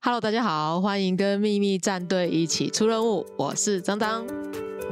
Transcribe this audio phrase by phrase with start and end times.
[0.00, 3.26] Hello，大家好，欢迎跟秘密战队一起出任务。
[3.36, 4.24] 我是张张，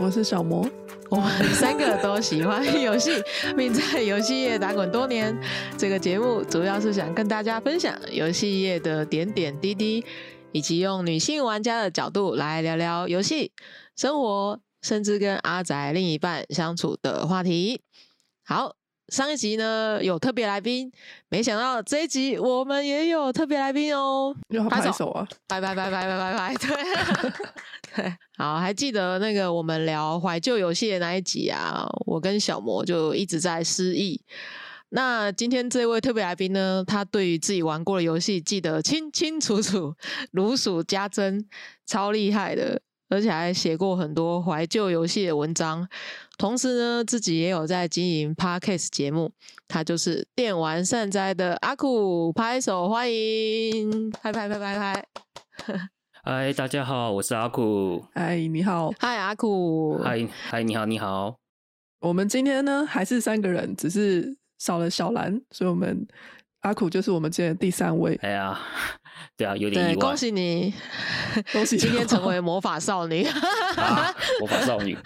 [0.01, 0.69] 我是小魔。
[1.11, 3.23] 我们三个都喜欢游戏，
[3.57, 5.39] 并在游戏业打滚多年。
[5.79, 10.05] 这个节目主要是想跟大家分享游戏业的点点滴滴，
[10.51, 13.53] 以及用女性玩家的角度来聊聊游戏、
[13.95, 17.83] 生活，甚至跟阿仔另一半相处的话题。
[18.45, 18.75] 好。
[19.09, 20.91] 上一集呢有特别来宾，
[21.29, 24.35] 没想到这一集我们也有特别来宾哦，
[24.69, 25.27] 拍手啊！
[25.47, 26.55] 拜拜拜拜拜拜拜！
[26.57, 26.69] 对
[27.95, 31.87] 对，好，还记得那个我们聊怀旧游戏的那一集啊？
[32.07, 34.21] 我跟小魔就一直在失忆。
[34.89, 39.95] 那今天这位特别来宾呢，他对于自己玩过的游戏记得清清楚楚，
[40.33, 41.47] 如数家珍，
[41.87, 42.81] 超厉害的。
[43.09, 45.89] 而且还写过很多怀旧游戏的文章，
[46.39, 49.33] 同时呢，自己也有在经营 podcast 节目。
[49.67, 55.09] 他就是电玩善哉的阿酷，拍手欢迎，拍拍拍拍拍。
[56.23, 58.05] 嗨，大家好，我是阿酷。
[58.13, 58.93] 嗨，你好。
[58.99, 59.97] 嗨，阿酷。
[60.03, 61.37] 嗨，嗨，你好，你好。
[62.01, 66.07] 我们今天呢还是三个人，只是少了小兰，所以我们
[66.61, 68.15] 阿酷就是我们今天的第三位。
[68.23, 68.61] 哎呀。
[69.37, 70.01] 对啊，有点意外。
[70.01, 70.73] 恭喜你，
[71.53, 73.27] 恭喜今天成为魔法少女。
[74.41, 74.97] 魔法少女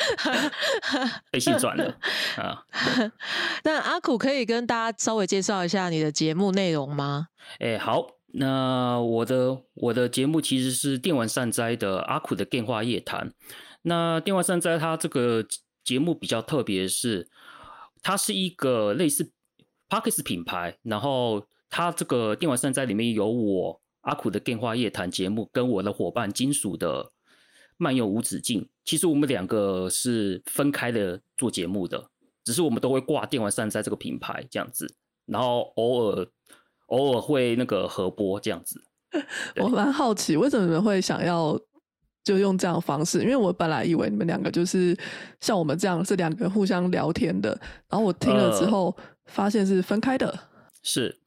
[1.30, 1.96] 被戏转了
[2.36, 2.64] 啊！
[3.64, 7.28] 那阿苦可以跟大家稍微介绍一下你的节目内容吗？
[7.58, 13.32] 哎，好，那我的我的节目其实是电玩善哉的阿苦的电话夜谈。
[13.82, 15.44] 那电玩善哉它这个
[15.84, 17.28] 节目比较特别，是
[18.02, 19.32] 它是一个类似
[19.88, 23.79] Parkes 品牌，然后它这个电玩善哉里面有我。
[24.02, 27.12] 阿苦的电话夜谈节目跟我的伙伴金属的
[27.76, 32.10] 漫游无止境，其实我们两个是分开的做节目的，
[32.44, 34.94] 只是我们都会挂电玩善哉这个品牌这样子，
[35.26, 36.26] 然后偶尔
[36.86, 38.82] 偶尔会那个合播这样子。
[39.56, 41.58] 我蛮好奇，为什么你们会想要
[42.24, 43.20] 就用这样的方式？
[43.20, 44.96] 因为我本来以为你们两个就是
[45.40, 47.50] 像我们这样是两个互相聊天的，
[47.88, 50.48] 然后我听了之后发现是分开的。
[50.82, 51.19] 是。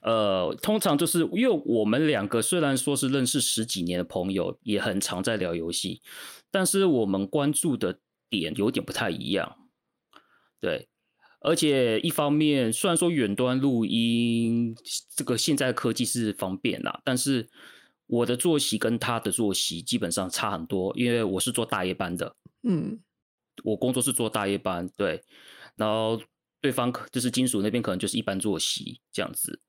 [0.00, 6.00] 呃，通常就是因为我们两个虽然说是认识十几年的朋友，也很常在聊游戏，
[6.50, 7.98] 但是我们关注的
[8.30, 9.68] 点有点不太一样。
[10.60, 10.88] 对，
[11.40, 14.74] 而且一方面虽然说远端录音
[15.14, 17.48] 这个现在科技是方便啦，但是
[18.06, 23.00] 我的作息跟他的作息基本上差很多，因为我是做大夜班的，嗯，
[23.64, 25.22] 我工作是做大夜班，对，
[25.76, 26.20] 然后
[26.60, 29.60] 对方就是金属那边可能就是一般作息这样子。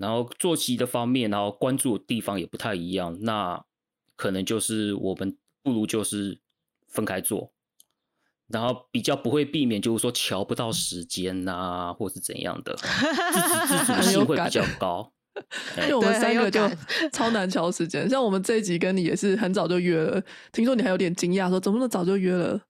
[0.00, 3.62] 然后作息的方面，然后关注的地方也不太一样，那
[4.16, 6.40] 可能就是我们不如就是
[6.88, 7.52] 分开做，
[8.48, 15.12] 然后比较不会避免就是说瞧不到时间呐，或是怎样的，自自主性会比较 高。
[15.78, 16.60] 因为我们三个就
[17.12, 22.60] 超难瞧时间，像我们这一集跟你也是很早就约了，听说你还有点惊讶，说怎么那么早就约了？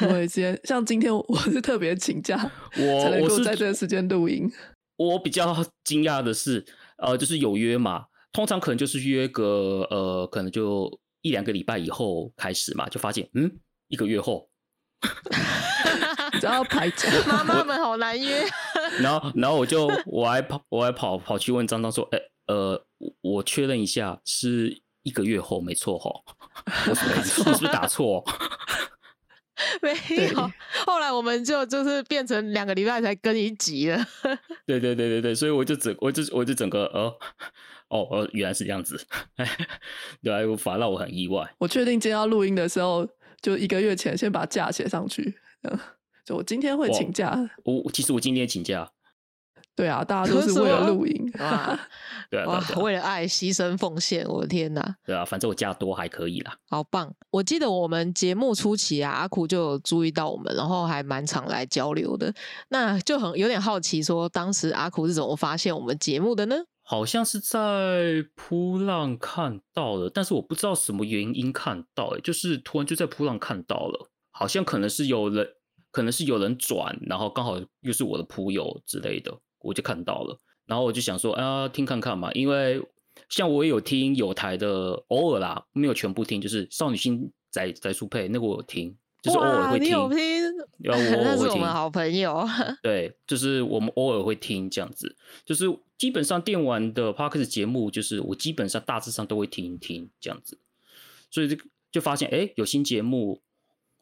[0.00, 2.36] 因为今天像今天我是特别请假，
[2.72, 4.50] 才能够在这个时间录音。
[4.96, 6.64] 我比较惊讶的是，
[6.98, 13.50] 呃，就是有约嘛，通常可能就是约个呃，可能就一两个礼拜以后开始嘛，就发现，嗯，
[13.88, 14.48] 一个月后，
[16.40, 18.44] 然后排假，妈妈们好难约。
[19.00, 22.80] 然后，然后我就我还跑，我还跑跑去问张张说，哎，呃，
[23.22, 26.10] 我确认一下，是一个月后没错哈？
[26.88, 28.24] 我是不是打错？
[29.82, 29.90] 没
[30.28, 30.50] 有，
[30.84, 34.04] 后来我们就就是变成两个礼拜才更一集了。
[34.66, 37.14] 对对对对对，所以我就整我就我就整个哦
[37.88, 39.00] 哦哦，原来是这样子，
[40.22, 41.54] 对，反而让我很意外。
[41.58, 43.08] 我确定今天要录音的时候，
[43.40, 45.34] 就一个月前先把假写上去。
[45.62, 45.78] 嗯，
[46.24, 47.38] 就我今天会请假。
[47.64, 48.90] 我其实我今天请假。
[49.76, 51.78] 对啊，大家都 是为了录音 啊，
[52.30, 54.96] 对啊，为了爱牺牲奉献，我的天哪！
[55.04, 56.56] 对啊，反正我加多还可以啦。
[56.68, 57.12] 好棒！
[57.30, 62.32] 我记得我们节目初期啊，阿苦就有注意到我们，然后还蛮常来交流的。
[62.68, 66.56] 那就很有点好奇，说当时阿苦是怎么发现我们节目的呢？
[66.86, 75.48] 好像是在扑浪看到的，但是我不知道什么原因看到，哎，就是突然就在扑浪看到了，好像可能是有人，
[75.90, 79.32] 可能是有人转，然后刚好又是我的扑友之类的。
[79.64, 82.80] 我就看到了，然后我就想说，啊，听看看嘛，因为
[83.28, 90.18] 像我也有听有台的，偶尔啦，没有全部听，就是少女心宅宅速配那个我有听，就是偶尔会听，有 听，
[90.78, 92.46] 然后我会听，好朋友，
[92.82, 95.64] 对，就是我们偶尔会听这样子，就是
[95.96, 100.58] 基本上电玩的 p a r k e s 节目，就是我基本上大致上都会听一听这样子，
[101.30, 103.40] 所以这个就发现，哎，有新节目，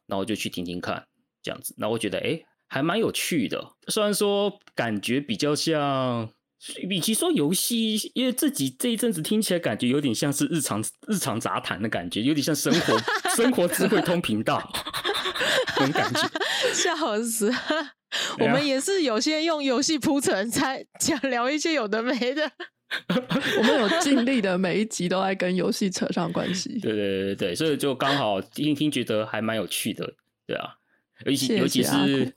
[0.06, 1.06] 然后就去听听看
[1.42, 2.42] 这样子，那我觉得，哎。
[2.72, 6.26] 还蛮有趣的，虽然说感觉比较像
[6.88, 12.98] 与其说游戏，因为自己这一阵子听起来感觉有点像是日常日常杂谈的感觉，有点像生活
[13.36, 14.66] 生活智慧通频道
[15.76, 16.20] 那种感觉。
[16.72, 17.52] 笑死！
[18.40, 22.50] 我们也是有些用游戏铺陈，才讲聊一些有的没的。
[23.58, 26.70] 我们有尽力的每一集都在跟游戏扯上关系。
[26.80, 30.14] 对对对对对，所以就刚好听听，觉得还蛮有趣的，
[30.46, 30.76] 对啊。
[31.24, 32.34] 尤其尤其是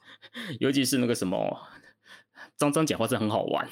[0.60, 1.58] 尤其是那个什么。
[2.58, 3.68] 张张讲话真的很好玩，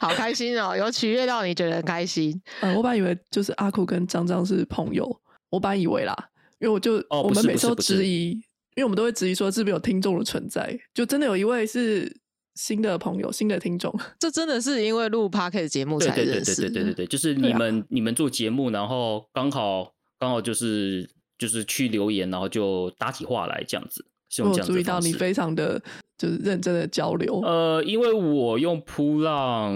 [0.00, 0.74] 好开心哦！
[0.74, 2.40] 有取悦到你，觉得很开心。
[2.60, 5.20] 嗯，我本来以为就是阿酷跟张张是朋友，
[5.50, 6.16] 我本来以为啦，
[6.58, 8.42] 因为我就我们每次都质疑，因
[8.78, 12.10] 为我们都会质疑说是不是有听众的存在，就真的有一位是
[12.54, 16.54] 新的朋友、新的听众， 这真的是因为录 p a r k 节目才认识。
[16.62, 24.06] 对对对对对对对，就是你们你们做节目，然后刚好刚好就是就是去留言，然后就搭起话来这样子。
[24.38, 25.82] 我注意到你非常的。
[26.20, 27.40] 就是认真的交流。
[27.40, 29.74] 呃，因为我用扑浪，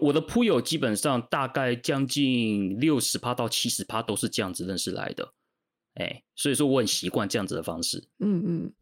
[0.00, 5.32] 我的扑友基本上大概将近六十趴到七十趴都是这样子认识来的，
[5.94, 8.02] 哎，所以说我很习惯这样子的方式。
[8.18, 8.72] 嗯嗯，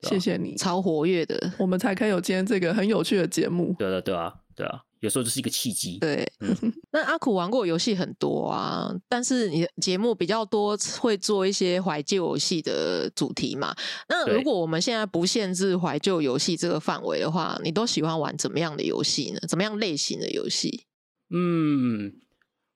[0.00, 3.76] 谢谢你，超活跃的，我们才可以有今天这个很有趣的节目。
[3.78, 4.82] 对啊，对啊，对啊。
[5.00, 5.98] 有时候就是一个契机。
[5.98, 6.26] 对，
[6.90, 13.76] 那阿苦玩过游戏很多啊，但是你的节目比较多会做一些怀旧游戏的主题嘛？
[14.08, 19.40] 那如果我们现在不限制怀旧游戏这个范围的话，你都喜欢玩怎么样的游戏呢？
[19.46, 20.86] 怎么样类型的游戏？
[21.28, 22.14] 嗯，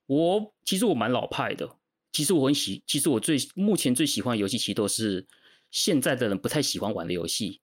[0.05, 1.77] 我其实我蛮老派的。
[2.13, 5.27] 其实我很喜，其实我最目前最喜欢的游戏，其实都是
[5.71, 7.63] 现在的人不太喜欢玩的游戏，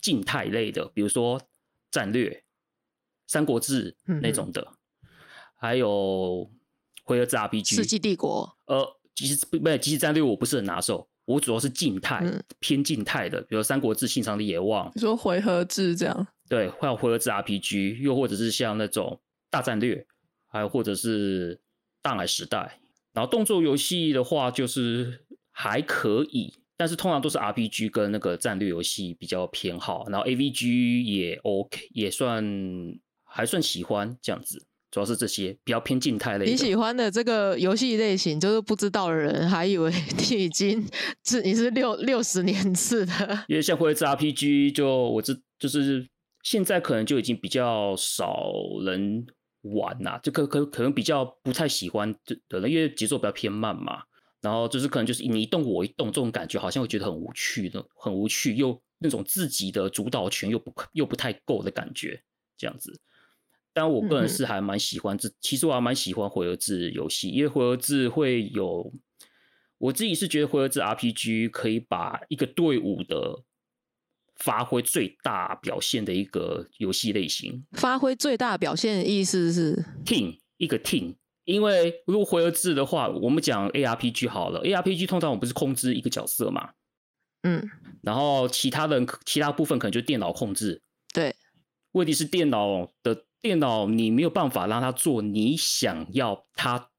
[0.00, 1.42] 静态类的，比如说
[1.90, 2.44] 战略。
[3.30, 4.66] 三国志那种的，
[5.54, 6.50] 还有
[7.04, 8.56] 回合制 RPG，世纪帝国。
[8.66, 8.84] 呃，
[9.14, 11.08] 其实不，没有即时战略，我不是很拿手。
[11.26, 12.24] 我主要是静态，
[12.58, 14.90] 偏静态的，比如三国志、信长的野望。
[14.96, 16.26] 你说回合制这样？
[16.48, 20.04] 对，还有回合制 RPG，又或者是像那种大战略，
[20.48, 21.60] 还有或者是
[22.02, 22.80] 大海时代。
[23.12, 26.52] 然后动作游戏的话，就是还可以。
[26.76, 32.44] 但是通常都是 RPG 跟那个战略游戏比较偏好，然后 AVG 也 OK，也算。
[33.30, 36.44] 还算喜欢这样子，主要是这些比较偏静态类。
[36.44, 40.84] 你喜欢的这个游戏类型，就是不知道的人还以为 你已经
[41.24, 43.44] 是你是六六十年次的。
[43.48, 46.06] 因为像回合 RPG，就我知就是
[46.42, 48.52] 现在可能就已经比较少
[48.84, 49.24] 人
[49.62, 52.12] 玩啦，就可可可能比较不太喜欢
[52.48, 54.02] 的人，因为节奏比较偏慢嘛。
[54.42, 62.22] 然后就是可能就是你一动我一动这种感觉，好像会觉得很无趣的，很无趣，又那种自己的主导权又不又不太够的感觉，
[62.56, 62.98] 这样子。
[63.72, 68.92] 但我个人是还蛮喜欢这，其实我还蛮喜欢回合制游戏，因为回合制会有
[69.78, 73.44] 我自己是觉得回合制 RPG 可以把一个队伍的
[74.36, 77.64] 发挥最大表现的一个游戏类型。
[77.72, 81.14] 发挥最大表现的意思是？Team 一个 team，
[81.44, 86.72] 因为如果回合制的话，我们讲 ARPG 好了，ARPG 通常我们不是控制一个角色嘛，
[87.44, 87.70] 嗯，
[88.02, 90.82] 然后其他人其他部分可能就电脑控制，
[91.14, 91.34] 对，
[91.92, 93.24] 问题是电脑的。
[93.42, 96.90] 电脑你没有办法让他做你想要他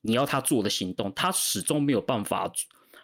[0.00, 2.50] 你要他做的行动，他始终没有办法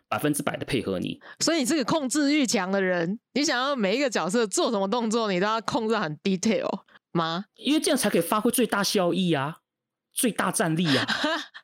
[0.09, 1.21] 百分之百的配合你。
[1.41, 6.69] 所以你这个控制欲强的人，你想要每一个角色做什么动作，你都要控制很 detail
[7.13, 7.45] 吗？
[7.57, 9.59] 因为这样才可以发挥最大效益啊，
[10.15, 11.07] 最大战力啊！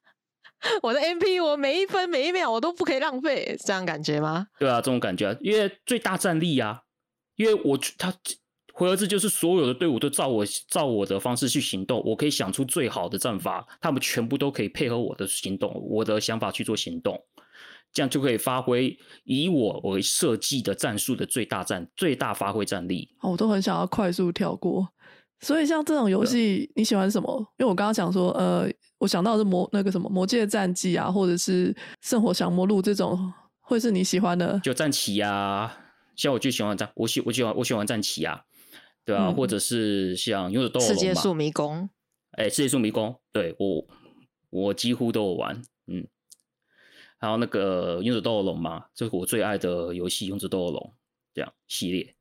[0.83, 4.49] 我的 MP，我每一分每一秒我都不可以浪费，这样感觉吗？
[4.59, 6.83] 对啊，这种感觉，因为最大战力啊，
[7.37, 8.13] 因为我他。
[8.83, 17.17] 回合制就是所有的队伍都照我照我的方式去行动，我可以想出最好的战法，他们全部都可以配合我的行动，我的想法去做行动，
[17.93, 23.09] 这样就可以发挥以我为设计的战术的最大战最大发挥战力。
[23.21, 24.89] 我都很想要快速跳过，
[25.39, 27.39] 所以像这种游戏你喜欢什么？
[27.61, 34.59] 因为我刚刚讲说，呃，我想到是魔那个什么魔界战记啊，或者是圣火降魔录这种，会是你喜欢的？
[34.65, 35.73] 就战旗啊，
[36.17, 38.43] 像我最喜欢战，我喜我喜欢我喜欢战旗啊。
[39.05, 41.91] 对啊，或者是像《勇者斗恶龙》世界树迷宫，
[42.33, 43.87] 哎，世界树迷宫，对我
[44.51, 46.07] 我几乎都有玩，嗯，
[47.19, 50.81] 还有那个《勇者斗恶龙》嘛，这是我最爱的游戏《勇者斗恶龙》
[51.35, 52.15] 这样系列，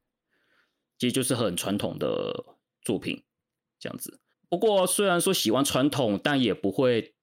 [0.98, 3.24] 其实就是很传统的作品
[3.80, 4.20] 这样子。
[4.50, 7.14] 不过虽然说喜欢传统，但也不会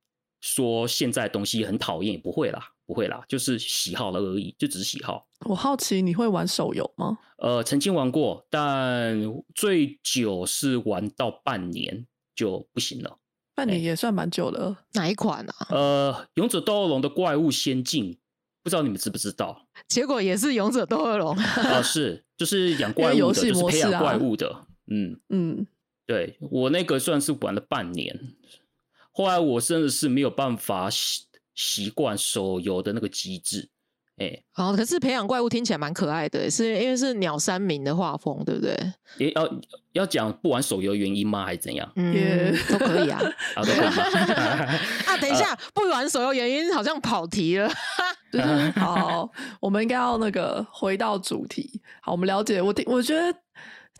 [0.40, 2.74] 说现在东西很讨厌，也不会啦。
[2.88, 5.26] 不会啦，就是喜好了而已，就只是喜好。
[5.45, 7.18] 我好奇你会玩手游吗？
[7.37, 9.21] 呃，曾经玩过，但
[9.54, 13.18] 最久是玩到半年就不行了。
[13.54, 14.75] 半年也算蛮久了。
[14.95, 15.66] 哪一款啊？
[15.68, 18.18] 呃，《勇者斗恶龙》的怪物仙境，
[18.62, 19.66] 不知道你们知不知道？
[19.87, 21.37] 结果也是《勇者斗恶龙》
[21.68, 24.64] 啊， 是就是养怪物的，就是培养怪物的。
[24.90, 25.66] 嗯嗯，
[26.07, 28.18] 对我那个算是玩了半年，
[29.12, 30.88] 后来我真的是没有办法
[31.58, 33.68] 习习惯手游的那个机制。
[34.18, 38.76] 哎，哦，可是培养怪物听起来蛮可爱的，是因为是鸟山明的画风，对不对？
[39.16, 39.48] 也要
[39.92, 41.44] 要讲不玩手游原因吗？
[41.44, 41.88] 还是怎样？
[41.94, 43.20] 嗯，都可以啊。
[43.54, 43.72] 好的。
[45.06, 47.70] 啊，等一下，不玩手游原因好像跑题了。
[48.74, 51.80] 好，我们应该要那个回到主题。
[52.02, 52.60] 好，我们了解。
[52.60, 53.32] 我听，我觉得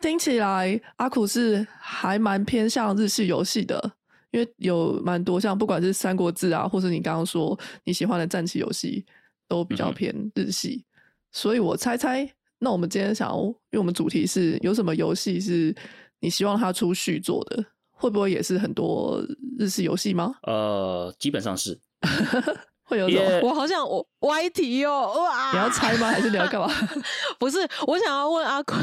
[0.01, 3.93] 听起来阿苦是还蛮偏向日系游戏的，
[4.31, 9.05] 因为有蛮多像不管是三国志啊，或是你刚刚说你喜欢的战棋游戏。
[9.51, 10.85] 都比较偏日系，
[11.33, 15.75] 所以我猜猜，那我们今天想要，因为我们主题是有什么游戏是
[16.21, 19.25] 你希望它出续作的，会不会也是很多
[19.59, 20.35] 日系游戏吗？
[20.43, 21.81] 呃，基本上是，
[22.85, 25.51] 会有种， 我好想我歪题哦，哇！
[25.53, 26.09] 你要猜吗？
[26.09, 26.71] 还是你要干嘛？
[27.41, 27.57] 不是，
[27.87, 28.79] 我想要问阿坤，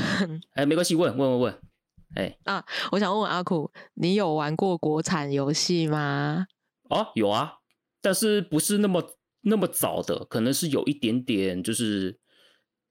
[0.55, 1.59] 哎，没关系，问问问问，
[2.15, 6.45] 哎啊，我想问问阿苦，你有玩过国产游戏吗？
[6.89, 7.55] 哦，有啊，
[8.01, 9.15] 但是不是那么。
[9.47, 12.17] 那么早的可能是有一点点，就是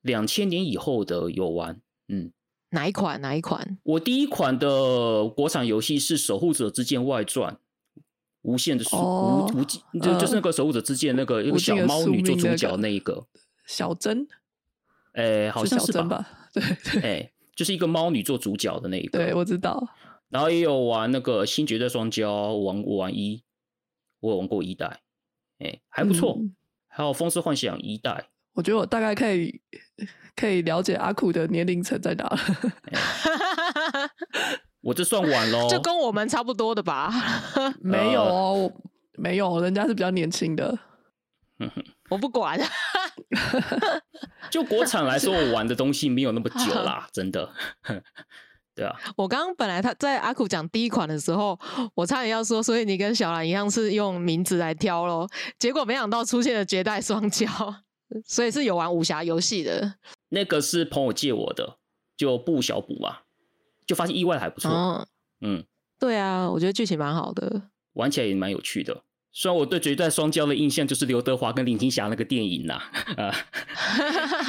[0.03, 2.31] 两千年以后的有玩，嗯，
[2.71, 3.21] 哪一款？
[3.21, 3.77] 哪一款？
[3.83, 7.55] 我第一款的国产游戏是《守护者之剑外传》，
[8.43, 13.27] 无限的无无就就是那个《守护者之剑》那个一个小猫女做主角那一个
[13.67, 14.25] 小珍，
[15.15, 16.25] 哎，好像是吧？
[16.55, 16.63] 对，
[17.01, 19.87] 哎，就是一个猫女做主角的那一个，对我知道。
[20.29, 22.25] 然后也有玩那个《新绝代双骄》，
[22.59, 23.43] 玩玩一，
[24.21, 25.01] 我有玩过一代。
[25.61, 26.37] 哎，还不错。
[26.89, 29.61] 还有《风之幻想》一代，我觉得我大概可以
[30.35, 32.39] 可以了解阿酷的年龄层在哪了。
[34.81, 37.11] 我这算晚喽， 就跟我们差不多的吧？
[37.81, 38.73] 没有哦，
[39.17, 40.79] 没有，人家是比较年轻的。
[42.11, 42.59] 我不管。
[44.51, 47.53] 就国产来说，我玩的东西没有那么久啦， 真的。
[48.75, 51.59] 对啊，我刚刚本来他在阿苦讲第一款的时候，
[51.95, 57.47] 我差点要说，所以你跟小兰一样是用名字来挑咯，结果没想到出现了绝代双骄，
[58.27, 59.95] 所以是有玩武侠游戏的。
[60.31, 61.79] 那个是朋友借我的，
[62.17, 63.19] 就不小补嘛，
[63.87, 65.07] 就发现意外还不错。
[65.41, 65.65] 嗯，
[66.01, 69.03] 对啊，我觉得剧情蛮好的，玩起来也蛮有趣的。
[69.37, 72.75] 虽然我对绝代双骄的印象就是刘德华跟林青霞那个电影呐，
[73.19, 73.35] 啊，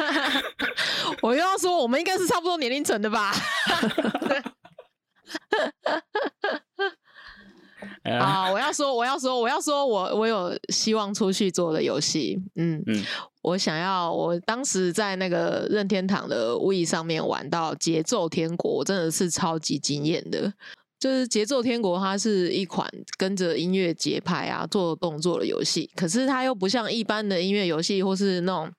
[1.24, 3.34] 我又要说我们应该是差不多年龄层的吧？
[8.04, 13.04] 啊，我要说，我要说，我要说，我我有希望出去做的游戏，嗯嗯，
[13.42, 20.54] 我想要，我当时在那个任天堂的 w 上面玩到节奏天国，我真的是超级惊艳的。
[20.98, 28.72] 就是节奏天国，它是一款跟着音乐节拍啊做动作的游戏，可是它又不像一般的音乐游戏，或是那种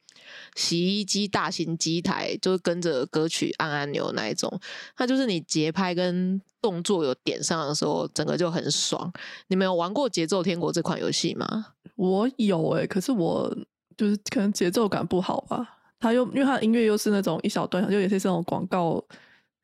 [0.56, 4.60] 洗衣机大型机台，就是跟着歌曲按按钮那一种。
[4.96, 9.12] 它就是你节拍跟动作有点上的时候，整个就很爽。
[9.48, 11.66] 你们有玩过节奏天国这款游戏吗？
[11.94, 13.54] 我有诶，可是我
[13.96, 15.78] 就是可能节奏感不好吧。
[16.00, 19.02] 它又因为它的音乐又是那种一小段，就也是这种广告，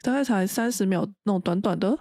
[0.03, 1.99] 大概才三十秒那种短短的。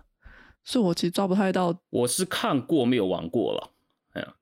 [0.64, 3.70] 是我其实抓不太到，我是看过没有玩过了，
[4.14, 4.34] 哎呀，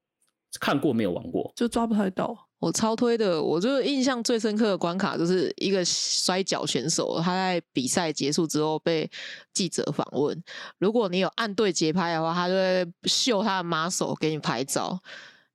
[0.60, 2.48] 看过没有玩过，就抓不太到。
[2.60, 9.10] 我超推的，我就印象最深刻的关卡就是一个摔跤选手，他在比赛结束之后被
[9.54, 10.44] 记者访问，
[10.78, 15.00] 如果你有按对节拍的话，他就会秀他的 muscle 给你拍照，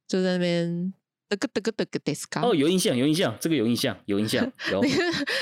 [0.09, 0.95] 就在那边。
[2.43, 4.83] 哦，有印象，有印象，这个有印象，有印象，有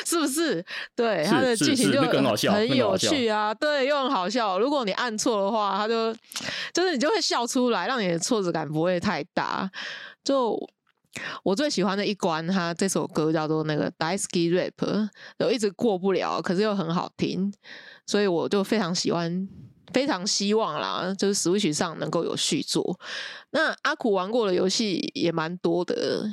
[0.04, 0.64] 是不是？
[0.94, 4.58] 对，它的剧情就很好笑，很有趣啊，对，又很好笑。
[4.58, 6.12] 如果你按错的话，他就
[6.72, 9.70] 就是你就会笑出来，让你的挫折感不会太大。
[10.24, 10.58] 就
[11.42, 15.08] 我最喜欢的一关，他这首歌叫做那个 Daisy Rap，
[15.38, 17.52] 有一直过不了，可是又很好听，
[18.06, 19.48] 所以我就非常喜欢。
[19.92, 22.98] 非常希望啦，就是 Switch 上能够有续作。
[23.50, 26.24] 那阿苦玩过的游戏也蛮多的，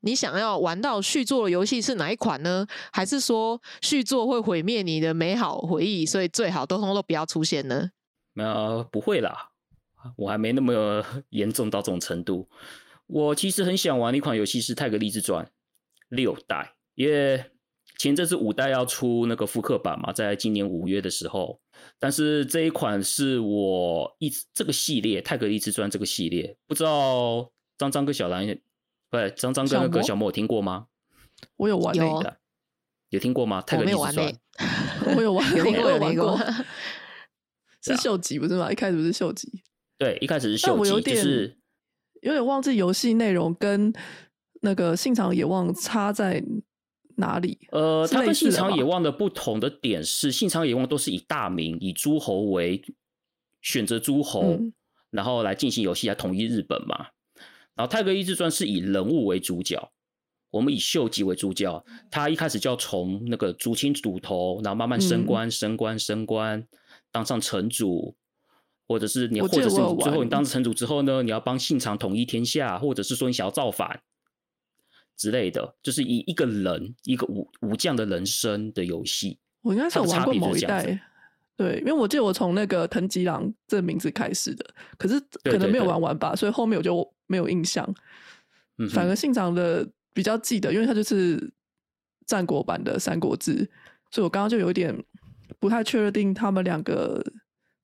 [0.00, 2.66] 你想要玩到续作的游戏是哪一款呢？
[2.92, 7.90] 还是说续作会毁灭你的美好回忆，所以最好都通都不要出现呢？
[8.36, 9.50] 呃，不会啦，
[10.16, 12.48] 我还没那么 严重到这种程度。
[13.06, 15.44] 我其实很想玩的一款游戏是《泰格励志传》
[16.08, 17.44] 六代，因为
[17.98, 21.60] 前阵子五代要出那个复刻版嘛，在今年五月的时候。
[21.98, 28.46] 但是这一款是我一这个系列《泰格一之传》这个系列，不知道张张跟小兰，
[29.10, 30.86] 不张张跟那个小莫听过吗？
[31.56, 32.22] 我有玩有
[33.10, 33.62] 有听过吗？
[33.66, 34.38] 泰格利之传，
[35.16, 36.38] 我有玩，有听过有玩过，
[37.82, 38.70] 是秀吉不是吗？
[38.72, 39.62] 一开始不是秀吉，
[39.98, 41.56] 对，一开始是秀吉，就是
[42.22, 43.92] 有点忘记游戏内容跟
[44.62, 46.42] 那个信长野望差在
[47.16, 47.58] 哪里？
[47.70, 52.82] 呃，它跟信长野望望的不同的点是，信长野望都是以大名、以诸侯为
[53.62, 54.58] 选择诸侯，
[55.10, 57.08] 然后来进行游戏来统一日本嘛。
[57.74, 59.90] 然后泰戈伊之传是以人物为主角，
[60.50, 66.64] 我们以秀吉为主角，他一开始就要从那个竹青主头，然后慢慢升官、升官、升官，
[67.10, 68.14] 当上城主，
[68.86, 70.44] 或者是你，或者是最后你当。
[70.44, 74.00] 城主之后呢，你要帮信长统一天下，或者是说你想要造反
[75.16, 79.38] 之类的，就是以一个人一个武武将的人生的游戏。
[79.62, 81.00] 我应该是有玩过某一代，
[81.56, 84.64] 对，因为我记得我从那个藤吉郎这名字开始的，
[84.98, 87.12] 可是可能没有玩完吧，所以后面我就。
[87.26, 87.82] 没有印象，
[88.90, 91.50] 反而信长的比较记得，因为他就是
[92.26, 93.54] 战国版的《三国志》，
[94.10, 94.94] 所以我刚刚就有一点
[95.58, 97.24] 不太确定他们两个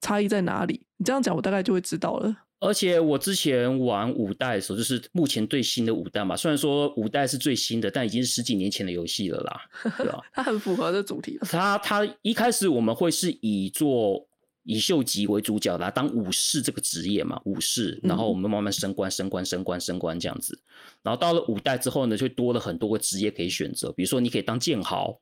[0.02, 0.86] 差异在哪里。
[0.98, 2.36] 你这样讲，我大概就会知道了。
[2.60, 9.60] 而且我之前玩五代的时候，就是目前最新的五代嘛，虽然说五代是最新的，但已经是十几年前的游戏了啦，
[9.98, 10.22] 对吧？
[10.32, 11.38] 它很符合这主题。
[11.42, 14.26] 它它一开始我们会是以做。
[14.62, 20.56] 以秀吉为主角来当武士这个职业嘛，武士，然后我们慢慢升官、升官、升官、升官这样子。
[21.02, 25.18] 然后到了五代之后呢，就多了很多个职业可以选择，比如说你可以当剑豪，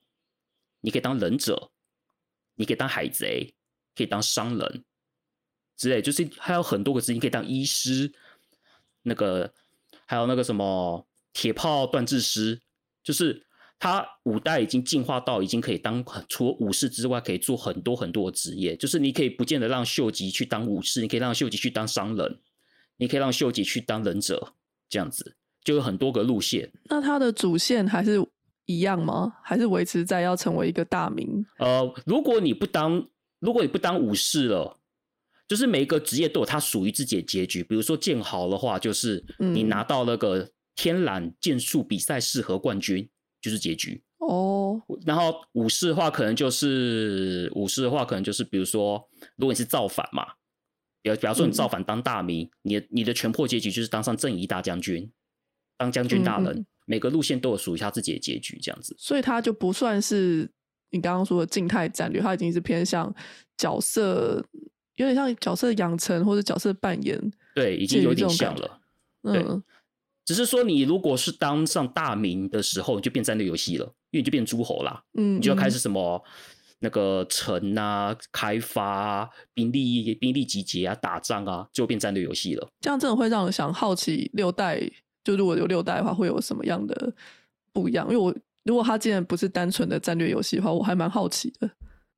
[0.80, 1.70] 你可以当忍者，
[2.56, 3.54] 你可以当海贼，
[3.94, 4.84] 可以当商人
[5.78, 8.12] 之类，就是还有很多个职业可以当医师，
[9.04, 9.50] 那个
[10.04, 12.60] 还有那个什么铁炮锻制师，
[13.02, 13.46] 就是。
[13.80, 18.76] 他五代已经进化到已经可以当除了武士之外，可以做很多很多的职业。
[18.76, 22.40] 就是你可以不见得让秀吉去当武士，你可以让秀吉去当商人，
[22.96, 24.52] 你可以让秀吉去当忍者，
[24.88, 26.68] 这样子就有很多个路线。
[26.86, 28.20] 那他的主线还是
[28.64, 29.36] 一样吗？
[29.44, 31.46] 还是维持在要成为一个大名？
[31.58, 33.08] 呃，如果你不当，
[33.38, 34.76] 如果你不当武士了，
[35.48, 37.64] 就是每一个职业都有它属于自己的结局。
[37.64, 43.08] 比如说剑豪的话，就是你拿到那个天然剑术比赛适合冠军。
[43.40, 50.26] 就是结局哦，然后武士的话，可能就是武士的话，可能就是比如说，如果你是造反嘛，
[51.00, 55.08] 比比方说你造反当大名，你你的全破结局就是当上正义大将军，
[55.76, 56.66] 当将军大人。
[56.84, 58.92] 每个路线都有属于他自己的结局，这样子。
[58.98, 60.50] 所以他就不算是
[60.90, 63.14] 你刚刚说的静态战略，他已经是偏向
[63.56, 64.44] 角色，
[64.98, 67.18] 有点像角色养成或者角色扮演。
[67.54, 68.80] 对，已经有点像了。
[69.22, 69.62] 嗯。
[70.24, 75.02] 只是说，你如果是当上大名的时候，你就变战略游戏了，因为你就变诸侯啦。
[75.14, 76.22] 嗯，你就要开始什么
[76.80, 82.68] 那个城啊、开发兵力、兵力集结啊、打仗啊，就变战略游戏了。
[82.80, 84.78] 这样真的会让人想好奇，六代
[85.24, 87.10] 就如果有六代的话，会有什么样的
[87.72, 88.04] 不一样？
[88.08, 88.34] 因为我
[88.64, 91.70] 如果他既然不是单纯的战略游戏的话，我还蛮好奇的。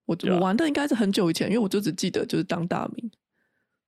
[0.06, 3.10] 我我玩的应该是很久以前，因为我就只记得就是当大名，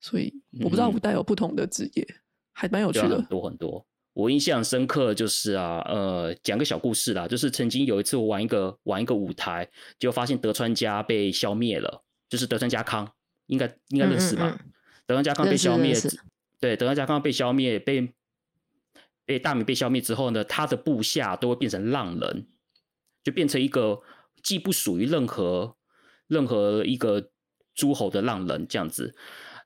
[0.00, 2.06] 所以我不知道五代有不同的职业，
[2.52, 3.86] 还蛮有趣的，很多很多。
[4.14, 9.66] 我印象深刻就是啊，呃，讲个小故事啦，就是曾经有一次我玩一个玩一个舞台，
[9.98, 13.10] 就发现德川家被消灭了，就是德川家康，
[13.46, 14.60] 应该应该认识吧？
[15.06, 15.94] 德川家康被消灭，
[16.60, 18.12] 对，德川家康被消灭，被
[19.24, 22.46] 被大名被消灭之后呢，他的部下都会变成浪人，
[23.24, 24.02] 就变成一个
[24.42, 25.74] 既不属于任何
[26.32, 27.30] 任何一个
[27.74, 29.14] 诸侯的浪人这样子。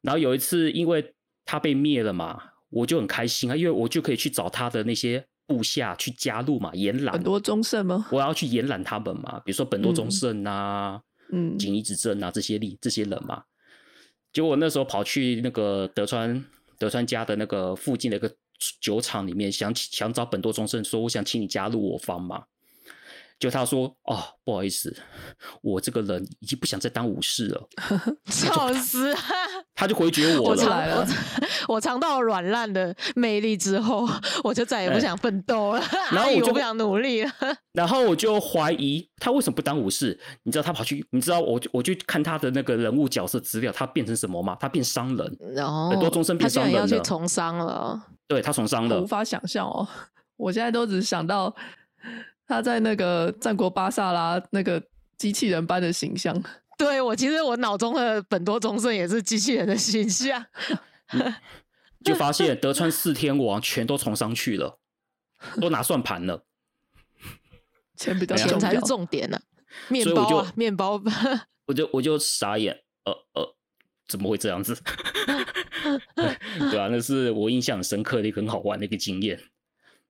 [0.02, 2.42] 然后有一次，因为他被灭了嘛。
[2.68, 7.14] 我就很开心啊，因为我就可以去找他的那些部下去加入嘛，延揽。
[7.14, 8.08] 本多忠胜吗？
[8.10, 11.00] 我要去延揽他们嘛，比如说本多忠胜啊，
[11.30, 13.44] 嗯，锦衣之政啊这些力这些人嘛。
[14.32, 16.44] 结果那时候跑去那个德川
[16.76, 18.30] 德川家的那个附近的一个
[18.80, 22.44] 酒厂里面，想想找本多忠胜，说我想请你加入我方嘛。
[23.38, 24.96] 就他说哦，不好意思，
[25.60, 27.68] 我这个人已经不想再当武士了，
[28.30, 29.14] 笑死！
[29.74, 31.06] 他就回绝我了。
[31.68, 34.08] 我尝到了软烂的魅力之后，
[34.42, 37.30] 我就再也不想奋斗了，然后我就不想努力了。
[37.72, 40.18] 然后我就怀疑他为什么不当武士？
[40.44, 44.56] 你知道他跑去，你知道我我就看他的那个人物角色资料，他变成什么吗？
[44.58, 48.00] 他变商人，然后很多终身变商人要去从商了。
[48.26, 49.86] 对他从商了，无法想象哦。
[50.36, 51.54] 我现在都只想到。
[52.46, 54.82] 他在那个战国巴萨拉那个
[55.18, 56.40] 机器人般的形象，
[56.78, 60.44] 对我其实我脑中的本多忠胜也是机器人的形象，
[62.04, 64.78] 就发现德川四天王全都从上去了，
[65.60, 66.44] 都拿算盘了，
[67.96, 69.40] 钱比较钱才是重点呢，
[69.88, 71.02] 面包啊面包，
[71.66, 73.56] 我就我就傻眼，呃呃，
[74.06, 74.76] 怎么会这样子？
[76.14, 79.40] 对啊，那是我印象很深刻的一个很好玩的一个经验，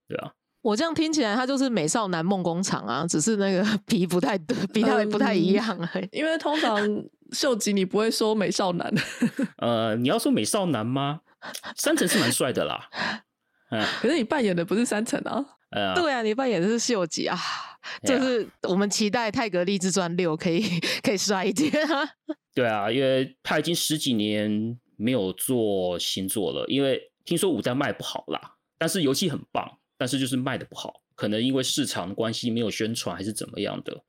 [0.09, 0.33] 对啊。
[0.66, 5.88] 我这样听起来，他就是美少男梦工厂啊，只是那个 皮不太皮太不太一样。
[6.11, 6.76] 因为通常
[7.31, 8.92] 秀吉你不会说美少男，
[9.59, 11.20] 呃，你要说美少男吗？
[11.76, 12.88] 三成是蛮帅的啦。
[13.70, 15.44] 嗯，可是你扮演的不是三成啊。
[15.70, 17.38] 呃，对啊，你扮演的是秀吉啊。
[18.02, 20.64] 就是我们期待《泰格励志传六》可以
[21.00, 22.09] 可以帅一点啊。
[22.52, 28.40] 对啊，因为他已经十几年没有做新作了，因为听说五代卖不好啦，
[28.76, 29.64] 但是游戏很棒，
[29.97, 34.03] 但是就是卖的不好，可能因为市场关系没有宣传还是怎么样的，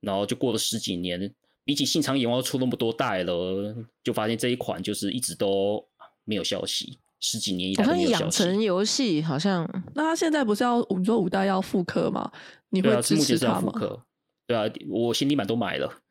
[0.00, 5.86] 然后就过了十几年，比起信长眼望出那么多代了，就发现这一款就是一直都
[6.24, 8.22] 没有消息，十几年以来好像都没有消息。
[8.22, 12.30] 养成游戏，好像那他现在不是要你说五代要复刻吗？
[12.70, 13.72] 你会支目前是要持他吗？
[13.72, 14.02] 复刻。
[14.46, 16.02] 对啊，我新地板都买了，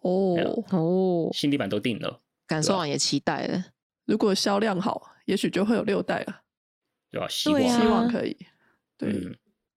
[0.00, 3.64] 哦，哦，新地板都定了，感受网也期待了。
[4.06, 6.40] 如果销量好，也许就会有六代了，
[7.14, 8.36] 对吧、希望啊希望可以。
[8.98, 9.36] 对，嗯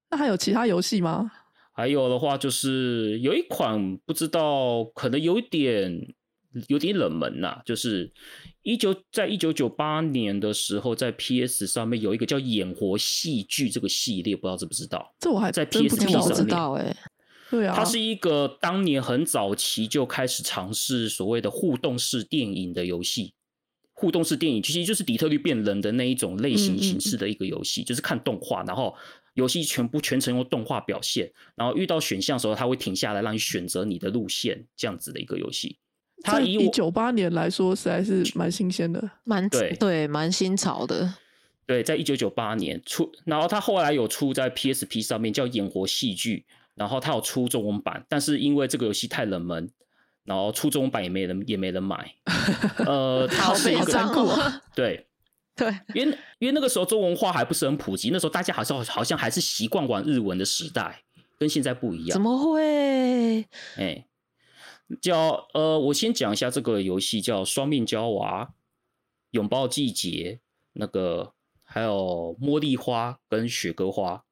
[0.10, 1.32] 那还有其他游戏吗？
[1.74, 6.16] 还有的话就是有一款不知道，可能有一点
[6.68, 8.12] 有点冷门呐、就是
[8.64, 15.14] 一九在一九九八年的时候，在 PS 上面有一个叫《演活戏剧》这个系列，不知道知不知道？
[15.20, 16.98] 这我还在真不 PSP 知道我知道哎、
[17.52, 23.34] 对啊，它是一个当年很早期就开始尝试所谓的互动式电影的游戏。
[24.00, 28.96] 互动式电影其实就是底特律变人的那一种类型形式的一个游戏，就是看动画，然后
[29.34, 35.78] 游戏全部全程用动画表现，然后遇到选项的时候，它会停下来让你选择你的路线，这样子的一个游戏。
[36.22, 39.10] 它以九八年来说，实在是蛮新鲜的。
[39.24, 41.16] 蛮对对，蛮新潮的。
[41.66, 49.70] 对，在一九九八年出，然后它后来有出在 PSP 上面叫《演活戏剧》，然后它有出中文版，但是因为这个游戏太冷门，
[50.28, 52.14] 然后初中版也没人也没人买。
[52.86, 54.62] 呃，它好是一个悲伤哦。
[54.76, 55.08] 对，
[55.56, 61.02] 对，因为因为那个时候中文化还不是很普及，那时候大家好像好像还是习惯玩日文的时代，
[61.40, 62.22] 跟现在不一样怎。
[62.22, 63.48] 么会？
[63.78, 64.06] 哎，
[65.02, 68.44] 叫呃，我先讲一下这个游戏叫《双面胶娃》、
[69.32, 70.42] 《拥抱季节》，
[70.74, 74.26] 那个还有茉莉花跟雪歌花，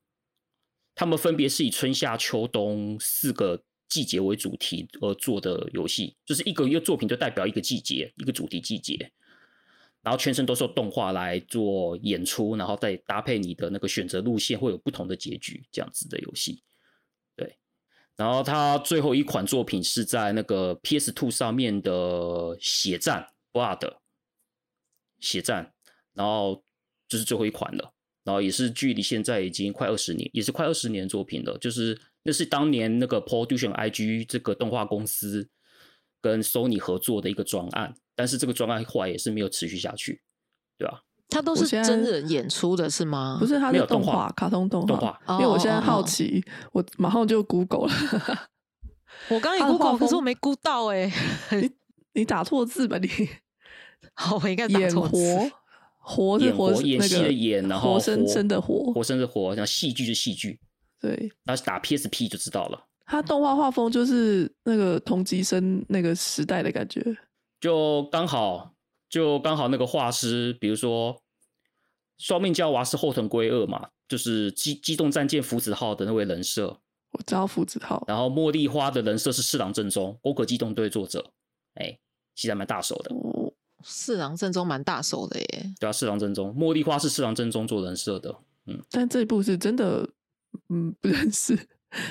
[0.93, 9.11] 他们分别是以春夏秋冬四个季节为主题而做的游戏，就是一个一个作品就代表一个季节，一个主题季节。
[10.01, 16.61] 然后全程都是动画来做演出，然后再搭配你的那个选择路线，会有不同的结局，这样子的游戏。
[17.35, 17.57] 对，
[18.15, 21.91] 然后他最后一款作品是在那个 PS Two 上面的
[22.59, 23.79] 《血战 Blood》，
[25.19, 25.73] 血战，
[26.13, 26.63] 然后
[27.07, 27.91] 就是最后一款了，
[28.23, 31.57] 然后也是距离现在已经快二十年，也是快二十年作品了。
[31.57, 35.47] 就是那是当年那个 Production IG 这个动画公司
[36.21, 40.21] 跟 Sony 合作的一个专案，但是这个专案后来也是没有持续下去，
[40.77, 41.03] 对吧？
[41.29, 43.37] 它都是真人演出的是吗？
[43.39, 47.93] 不是，它是动画，卡通动动画因为我现在好奇，我马上就 Google 了。
[49.29, 51.11] 我刚刚也 Google，可是我没 Google 到 哎、
[51.51, 51.71] 你
[52.13, 52.97] 你打错字吧？
[52.97, 53.07] 你
[54.13, 55.15] 好，我应该打演错字。
[55.99, 58.93] 活活是演活是那活演戏的演，然后活生生的活。
[58.93, 60.59] 活生生的活，然后戏剧是戏剧，
[61.05, 62.87] 对，然后打 PSP 就知道了。
[63.05, 67.15] 它动画画风就是那个同级生那个时代的感觉。
[67.59, 68.73] 就刚好
[69.07, 71.15] 就刚好那个画师，比如说
[72.17, 76.79] 双面胶娃是后藤圭二嘛，就是机机动战舰福子号的那位人设，
[77.11, 81.31] 我知道福子号，然后茉莉花的人设是四郎正宗，攻壳机动队作者，
[81.75, 81.97] 哎，
[82.33, 88.81] 其实还蛮大手的，哦，四郎正宗蛮大手的耶，对啊，四郎正宗，茉莉花是四郎正宗做人设的，嗯。
[88.89, 90.07] 但这一部是真的，
[90.69, 91.57] 嗯，不认识。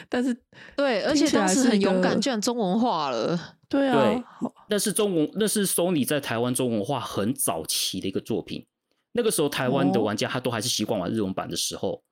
[0.09, 0.35] 但是
[0.77, 3.59] 对，而且当时是很勇敢，居然中文化了。
[3.69, 3.95] 对啊，
[4.41, 8.67] 对那是中文，那是 Sony 在台湾中文化很早期的一个作品，
[9.13, 12.03] 那个时候台湾的哦玩家他都还是习惯玩日文版的时候，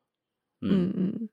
[0.61, 1.29] 嗯嗯，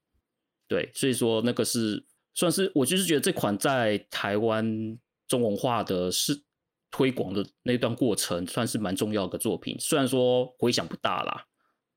[0.67, 6.41] 对，所以说那个是算是我就是觉得这款在台湾中文化的是
[6.89, 9.75] 推广的那段过程，算是蛮重要的作品。
[9.79, 11.43] 虽然说回响不大啦，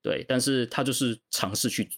[0.03, 1.89] 对，但是他就是尝试去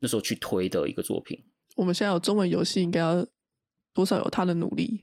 [0.00, 1.38] 那时候去推的一个作品。
[1.74, 3.26] 我们现在有中文游戏，应该要
[3.92, 5.02] 多少有他的努力。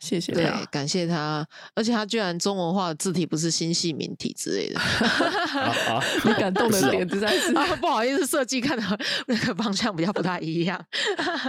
[0.00, 4.78] 谢谢对他。，感谢他，而且他居然中文化的字体不是新细明体之类的。
[4.78, 10.82] 啊啊，你感动的点实在是 啊，不好意思，设计看的 那个方向比较不太一样。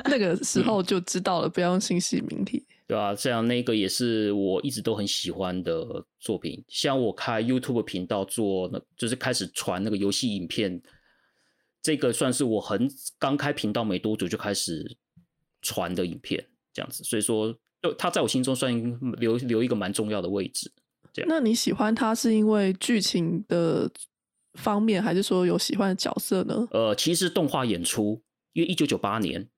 [0.06, 2.65] 那个时候就知道了，不要用新细明体。
[2.88, 6.63] 对啊，像那个也是我一直都很喜欢的作品。
[6.68, 10.82] 像我开 YouTube 频道做那，就是开始传那个游戏影片，
[11.82, 14.98] 这个算是我很刚开频道没多久就开始
[15.62, 17.04] 传的影片，这样子。
[17.04, 18.74] 所以说，就它在我心中算
[19.20, 20.72] 留留一个蛮重要的位置。
[21.28, 23.92] 那你喜欢他是因为剧情的
[24.54, 26.68] 方面，还是说有喜欢的角色呢？
[26.72, 28.22] 呃，其实动画演出，
[28.54, 29.50] 因为一九九八年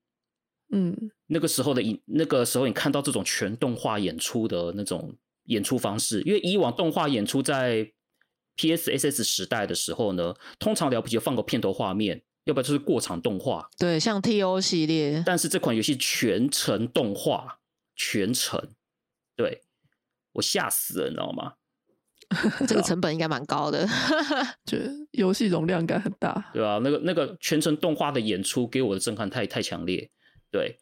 [0.70, 7.92] 嗯，那个时候的影，那个时候你看到这种全动画演出的那种演出方式，因为以往动画演出在
[8.56, 13.68] PSSS 时代的时候呢，通常了不起就放个片头画面，要不然就是过场动画。
[13.78, 17.58] 对，像 T.O 系列，但是这款游戏全程动画，
[17.96, 18.70] 全程，
[19.36, 19.62] 对
[20.32, 21.54] 我吓死了，你知道吗？
[22.66, 23.86] 这个成本应该蛮高的，
[24.64, 26.80] 觉得游戏容量应该很大，对吧？
[26.82, 30.10] 那个那个全程动画的演出给我的震撼太太强烈。
[30.50, 30.78] 对，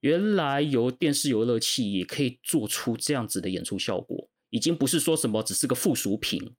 [0.00, 6.54] 原来由电视游乐器也可以做出这样子的演出效果，已经不是说什么只是个附属品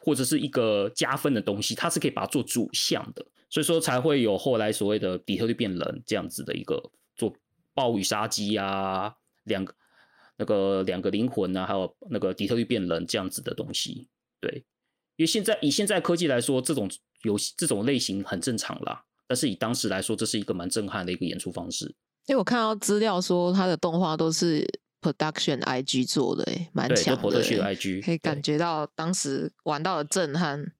[0.00, 7.34] 或者是一个加分的东西，它是可以把它做主项的，所以说才会有后来所谓的底特律变人这样子的一个做
[7.74, 9.74] 暴雨杀机啊，两个。
[10.38, 14.06] 那个两个灵魂呢，还有那个底特律变人这样子的东西，
[14.38, 14.62] 对，
[15.16, 16.90] 因为现在以现在科技来说，这种
[17.22, 19.02] 游戏这种类型很正常啦。
[19.26, 21.86] 但是以当时来说，这是一个蛮震撼的一个演出方式。
[22.26, 24.62] 因为我看到资料说，它的动画都是
[25.12, 27.42] Production IG 做的，哎，蛮强的。
[27.42, 30.72] IG 可以感觉到当时玩到的震撼。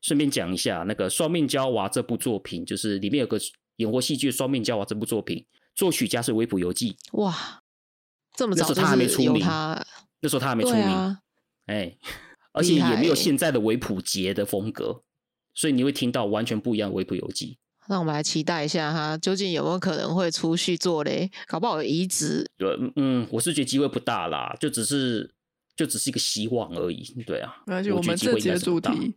[0.00, 3.38] 顺便讲一下，那个《双面胶娃》这部作品，就是里面有个
[3.76, 6.96] 演活戏剧《双面胶娃》这部作品，作曲家是维普游记。
[7.12, 7.62] 哇！
[8.34, 9.84] 这么早他还没出名，他
[10.20, 11.16] 那时候他还没出名，
[11.66, 11.94] 哎，
[12.52, 15.02] 而且也没有现在的维普杰的风格，
[15.52, 17.58] 所以你会听到完全不一样的维普游记。
[17.92, 21.30] 那我们来期待一下，他究竟有没有可能会出续作嘞？
[21.46, 22.50] 搞不好有移植。
[22.56, 25.30] 对，嗯，我是觉得机会不大啦，就只是
[25.76, 27.02] 就只是一个希望而已。
[27.26, 29.14] 对啊，而且我们这节主题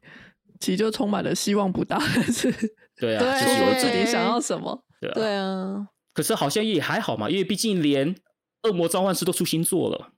[0.60, 2.54] 其实就充满了希望不大，但是，
[2.98, 4.84] 对啊，就是有自己想要什么。
[5.14, 8.16] 对啊，可是好像也还好嘛，因为毕竟连。
[8.64, 10.12] 恶魔召唤师都出新作了，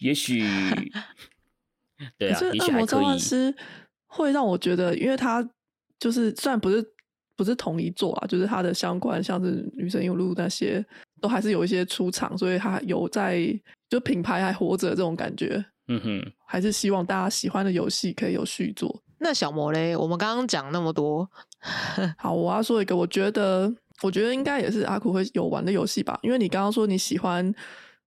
[0.00, 0.42] 也许
[2.18, 3.54] 对啊，恶魔召唤师
[4.08, 5.48] 会让我觉得，因为他
[6.00, 6.84] 就是虽然不是
[7.38, 10.84] 不是同一座啊，就是它的相关像是女神有录那些
[11.20, 13.40] 都还是有一些出场，所以它有在
[13.88, 15.64] 就品牌还活着这种感觉。
[15.86, 19.02] 嗯哼，还是希望大家喜欢的游戏可以有续作。
[19.20, 21.26] 那小魔嘞，我们刚刚讲那么多，
[22.18, 23.72] 好，我要说一个，我觉得。
[24.00, 27.52] 我觉得应该也是阿苦会有玩的游戏吧，因为你刚刚说你喜欢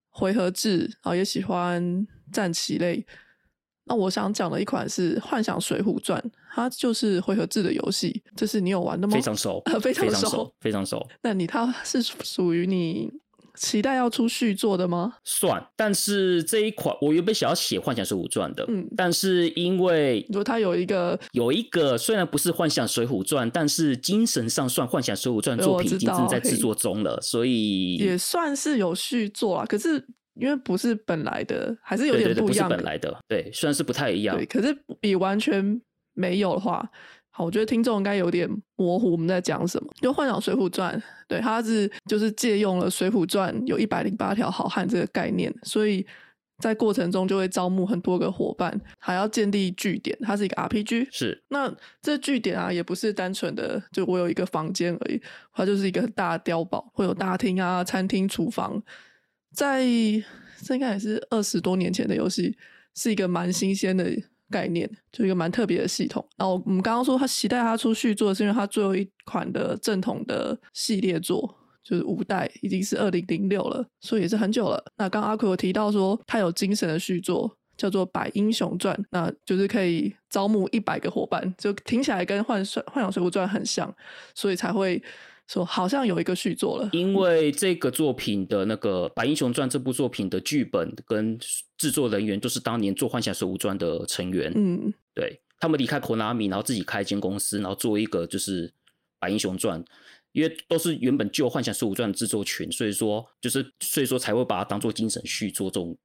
[0.08, 3.06] 回合制，然后也喜欢战棋类。
[3.84, 6.20] 那我想讲的一款是《幻想水浒传》，
[6.54, 8.22] 它就是回合制的游戏。
[8.36, 9.14] 这是你有玩的吗？
[9.14, 11.06] 非常熟，非常熟，非常熟。
[11.22, 13.10] 那你它是属于你？
[13.54, 15.12] 期待要出续作的吗？
[15.24, 29.66] 算，但是这一款我原本想要写《幻想水浒传》的，嗯，但是因为说它有一个有一个虽然不是《幻想水浒传》，但是精神上算《幻想水浒传》作品已经正在制作中了，所以也算是有续作啊。
[29.66, 30.02] 可是
[30.34, 32.68] 因为不是本来的，还是有点不一样。
[32.68, 35.80] 本来的对，虽然是不太一样，对，可是比完全
[36.14, 36.88] 没有的话。
[37.34, 39.90] 好，我觉得听众应该有点模糊，我们在讲什么？
[40.02, 40.94] 就《幻想水浒传》，
[41.26, 46.06] 对，它是就是借用了《水浒传》有一百零八条好汉这个概念，所以
[46.58, 50.14] 在过程中就会招募很多个伙伴，还要建立据点。
[50.20, 51.42] 它是一个 RPG，是。
[51.48, 55.18] 那这据点啊，也不是单纯的就我有一个房间而已，
[55.54, 58.82] 它就是一个很大的碉堡，会有大厅啊、餐厅、厨房。
[59.52, 59.84] 在
[60.64, 62.56] 这应该也是二十多年前的游戏，
[62.94, 64.10] 是一个蛮新鲜的。
[64.50, 66.22] 概念就一个蛮特别的系统。
[66.36, 74.84] 然后我们刚刚说他期待他出续作，是因为他最后一款的正统的系列作就是五代已经是二零零六了，所以也是很久了。
[74.98, 83.90] 那刚阿奎有提到说他有精神的续作叫做《百英雄传》，那就是可以招募一百个伙伴，就听起来跟《幻幻幻想水浒传》很像，
[84.34, 85.02] 所以才会。
[85.48, 91.38] 说好像有一个续作了，因为这个作品的那个《白英雄传》这部作品的剧本跟
[91.76, 94.52] 制作人员都是当年做《幻想水浒传》的成员。
[94.54, 98.68] 嗯，对他们离开 Konami，然后自己开一间公司，然后做一个就是
[99.18, 99.82] 《白英雄传》，
[100.32, 105.96] 因为都是原本旧《幻想水浒传》制作群，所以说就是所以说才会把它当做精神续作这种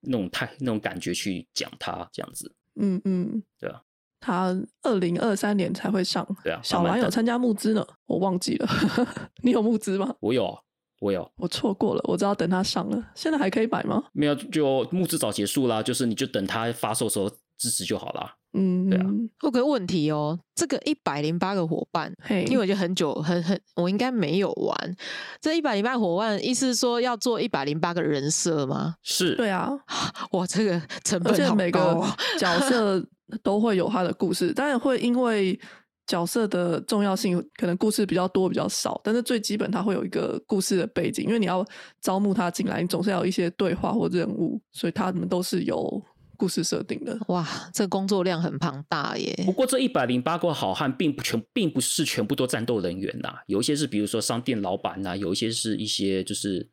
[0.00, 2.52] 那种太那种感觉去讲它这样子。
[2.80, 3.80] 嗯嗯，对啊。
[4.26, 8.68] 他二零二三年才会上，对啊，小兰有参加募资呢，我忘记了，
[9.44, 10.12] 你有募资吗？
[10.18, 10.52] 我有，
[11.00, 14.02] 我有，我错过了，我知道等他上了，现在还可以买吗？
[14.12, 18.28] 没有，就募资早结束啦，就是你就等他发售时候支持就好了。
[18.56, 19.06] 嗯，对啊。
[19.42, 24.96] 有个问题哦，这个一百零八个伙伴，因为我觉得很久，很很，我应该没有玩。
[25.40, 28.94] 这一百零八伙伴，意思是说要做一百零八个人设吗？
[29.02, 29.70] 是，对啊。
[30.32, 33.04] 哇，这个成本好高啊， 角色。
[33.42, 35.58] 都会有他的故事，当然会因为
[36.06, 41.66] 角色的重要性，可能故事比较多比较少，但是最基本他会有一个故事的背景，因为你要
[42.00, 46.00] 招募他进来，你总是要有一些对话或任务，所以他们都是有
[46.36, 47.18] 故事设定的。
[47.28, 49.34] 哇，这工作量很庞大耶！
[49.44, 56.68] 不过这一百零八个好汉并不全，并不是全部都战斗人员呐，有一些是比如说商店老板呐，有一些是一些就是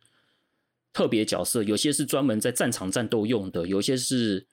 [0.93, 4.45] 特别角色，有些是专门在战场战斗用的，有些是。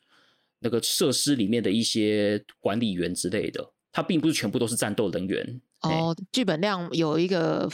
[0.62, 5.58] 那个设施里面的一些管理员之类的，他并不是全部都是战斗人员。
[5.80, 7.66] 哦，剧本量有一个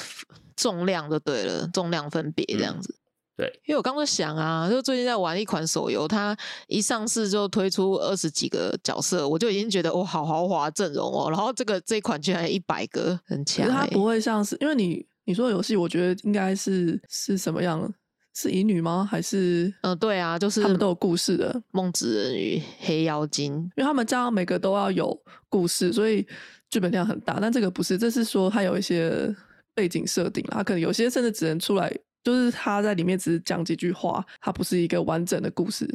[0.55, 2.95] 重量就对了，重量分别这样子。
[3.37, 6.35] 对，因为我刚刚想啊，就最近在玩一款手游，它
[6.69, 11.29] 一上市就推出二十几个角色，我就已经觉得哇，好豪华阵容哦。
[11.31, 13.69] 然后这个这一款居然一百个，很强。
[13.69, 17.93] 它不会像是，因为你你说游戏，我觉得应该是是什么样？
[18.35, 19.07] 是乙女吗？
[19.11, 25.19] 还是嗯，对啊，就是他们都有故事的梦之人与黑妖精，因为他们这样每个都要有
[25.51, 26.27] 故事，所以
[26.71, 27.39] 剧本量很大。
[27.41, 29.35] 但这个不是，这是说它有一些
[29.75, 31.91] 背景设定啦，可能有些甚至只能出来。
[32.27, 35.89] 就是他在里面只是讲几句话，他不是一个完整的故事，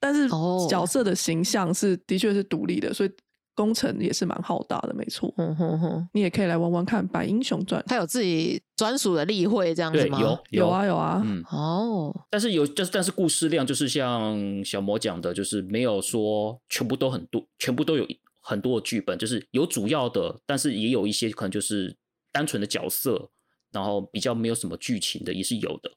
[0.00, 0.26] 但是
[0.70, 3.10] 角色的形象是的确是独立的，所以
[3.54, 5.30] 工程也是蛮浩大的，没错。
[5.36, 10.18] 嗯哼哼，你也可以来玩玩看《白英雄传》，他有自己专属的例会这样子吗？
[10.18, 11.20] 有有啊有啊。
[11.22, 18.08] 嗯哦，但是有就是但是故事量就是像小魔讲的，就是没有说全部都很多，全部都有
[18.40, 21.94] 很多的剧本，就是有主要的，但是也有一些可能就是
[22.32, 23.28] 单纯的角色。
[23.72, 25.90] 然后比较没有什么剧情的也是有的，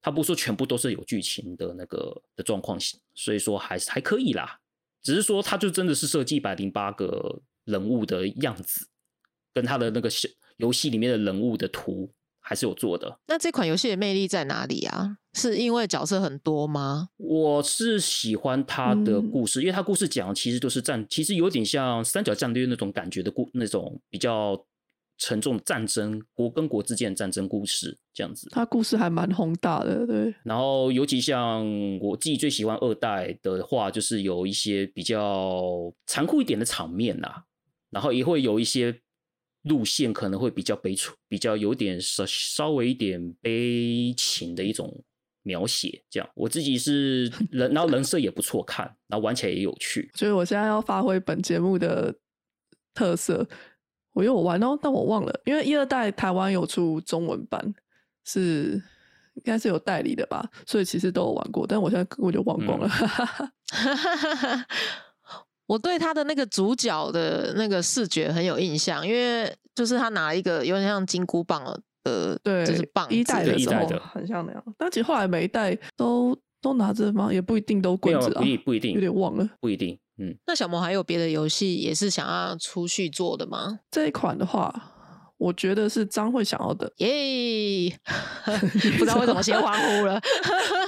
[0.00, 2.78] 他不说全部都是有剧情的那个的状况，
[3.14, 4.58] 所以说还是还可以啦。
[5.02, 8.88] 只是说他就真的是设计一百零八个人物的样子，
[9.52, 13.18] 跟他的那个小游戏里面的人物的图还是有做的。
[13.26, 15.18] 那这款游戏的魅力在哪里啊？
[15.34, 17.08] 是因为角色很多吗？
[17.16, 24.66] 我是喜欢他的故事，因为他故事讲其实都是战，其实有点像三角战略那种感觉的故那种比较。
[25.18, 30.34] 沉重战争，国跟国之间的战争故事这样子，它故事还蛮宏大的，对。
[30.44, 31.64] 然后尤其像
[32.00, 37.44] 我自己最喜欢二代的话，就是有一些比较残酷一点的场面呐，
[37.90, 39.00] 然后也会有一些
[39.62, 45.04] 路线可能会比较悲楚，比较有点稍稍微一点悲情的一种
[45.42, 46.02] 描写。
[46.10, 50.10] 这样，我自己是 人，然后人设也不错看，然后玩起来也有趣。
[50.14, 52.12] 所以我现在要发挥本节目的
[52.92, 53.46] 特色。
[54.12, 57.74] 我有玩哦，但我忘了，因为一二代台湾有出中文版，
[58.24, 58.82] 是
[59.34, 62.90] 应该是有代理的吧，所以其实都有玩过，但我现在我就忘光了。
[65.66, 71.64] 我对他的那个主角的那个视觉很有印象，因为就是他拿一个有点像金箍棒
[72.04, 77.32] 的，对，就是棒一代的时候很像那样，但其实后来每一代都都拿着吗？
[77.32, 79.98] 也不一定都棍子啊，不一定，有点忘了，不一定。
[80.22, 83.80] 嗯，那小魔还有别的游戏也是想要出去做的吗？
[83.90, 84.72] 这一款的话，
[85.36, 86.92] 我觉得是张会想要的。
[86.98, 87.98] 耶，
[88.98, 90.20] 不知道为什么先欢呼了。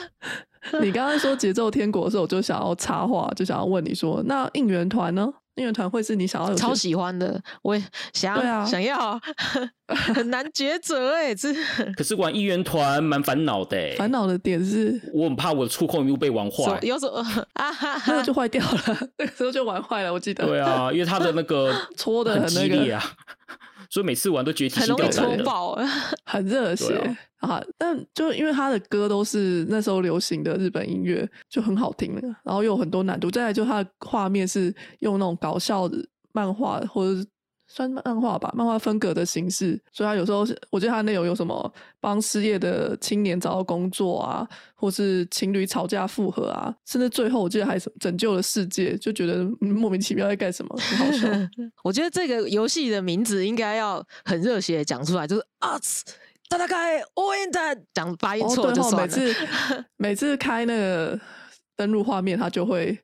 [0.81, 5.29] 你刚刚说节奏天国的时候，我就想要插话，就想要问你说，那应援团呢？
[5.57, 9.21] 应援团会是你想要超喜欢的，我也想要想要，
[9.87, 11.55] 很难抉择哎，这
[11.97, 17.13] 可是玩一元团蛮烦恼的，烦恼的点是我很怕我的触控又被玩坏，有时候
[17.53, 17.71] 啊？
[18.07, 20.45] 那个就坏掉了， 那个时候就玩坏了，我记得。
[20.45, 23.03] 对啊，因为他的那个 搓的很激烈啊。
[23.91, 25.79] 所以每次玩都觉得很容易冲爆，
[26.25, 26.95] 很热血
[27.39, 27.63] 啊！
[27.77, 32.21] 但就因为他的歌都是那时候流行的日本音乐，就很好听了。
[32.45, 35.99] 然后又有很多难度，再来就他的画面是用那种搞笑的
[36.33, 37.27] 漫画或者。
[37.75, 51.29] 算漫画吧，漫画风格的形式，所以他有时候我觉得他内容有什么帮失业的青年找到工作啊，或是情侣吵架复合啊，甚至最后我记得还拯救了世界，就觉得莫名其妙在干什么，很好笑。
[51.83, 55.77] 我觉得这个游戏的名字应该要很热血讲出来，就是啊，
[56.49, 57.51] 大家开 all in
[57.93, 59.01] 讲发音错就算了。
[59.03, 59.35] 每次
[59.97, 61.21] 每次开那个
[61.75, 62.97] 登录画面，他就会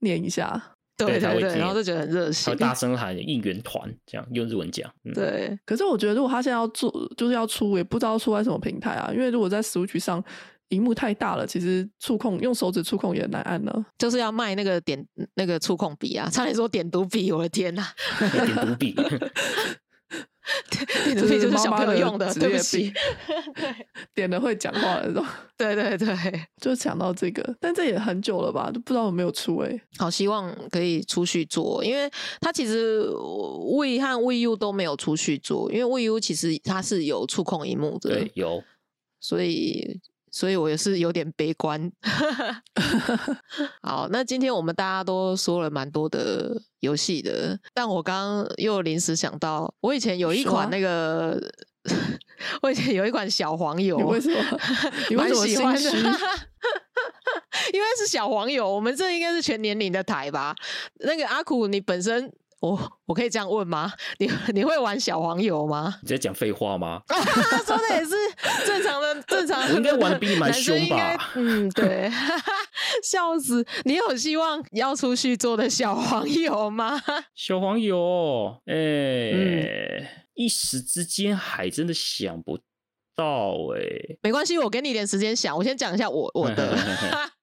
[0.00, 0.74] 念一下。
[0.98, 4.90] 对对对，然后就觉得很热血，大声喊应援团，这样用日文讲。
[5.14, 9.10] 对，可是我觉得如果他现在要做，就是要出，也不知道出在什么平台啊。
[9.14, 10.22] 因为如果在 Switch 上，
[10.70, 13.86] 荧幕太大了，其实触控用手指触控也难按呢。
[13.96, 15.02] 就是要卖那个点
[15.34, 17.86] 那个触控笔啊，差点说点读笔，我的天哪，
[18.18, 18.94] 点读笔。
[21.04, 22.90] 点读笔就是小朋友用的，对不起。
[23.54, 25.26] 对， 点了会讲话的那种。
[25.58, 26.06] 对对对，
[26.60, 29.80] 就想到这个，但这也很久了吧，都不知道有没有出哎。
[29.98, 38.62] 好希望可以出去做，因为它其实 We 和 We U 都没有出去做，因为 We U 其实它是有触控荧幕的，对，有，
[39.20, 40.00] 所以。
[40.30, 41.90] 所以我也是有点悲观。
[43.82, 51.40] 好，那今天我们大家都说了蛮多的游戏的，但我刚刚又临时想到，我以前有一款那个，
[52.62, 54.36] 我以前有一款小黄油，为什么？
[55.16, 55.90] 蛮喜欢的，
[57.72, 58.68] 因为是小黄油。
[58.68, 60.54] 我们这应该是全年龄的台吧？
[61.00, 63.92] 那个阿苦，你本身我我可以这样问吗？
[64.18, 65.98] 你你会玩小黄油吗？
[66.02, 67.00] 你在讲废话吗？
[67.64, 68.10] 说的也是
[68.66, 69.62] 正常的，正常。
[69.62, 71.30] 我应该玩的比你蛮凶吧？
[71.36, 72.10] 嗯，对，
[73.02, 73.64] 笑死！
[73.84, 77.00] 你有希望要出去做的小黄油吗？
[77.34, 82.58] 小黄油，哎，一时之间还真的想不
[83.14, 84.16] 到哎。
[84.22, 85.56] 没关系，我给你一点时间想。
[85.56, 86.76] 我先讲一下我我的。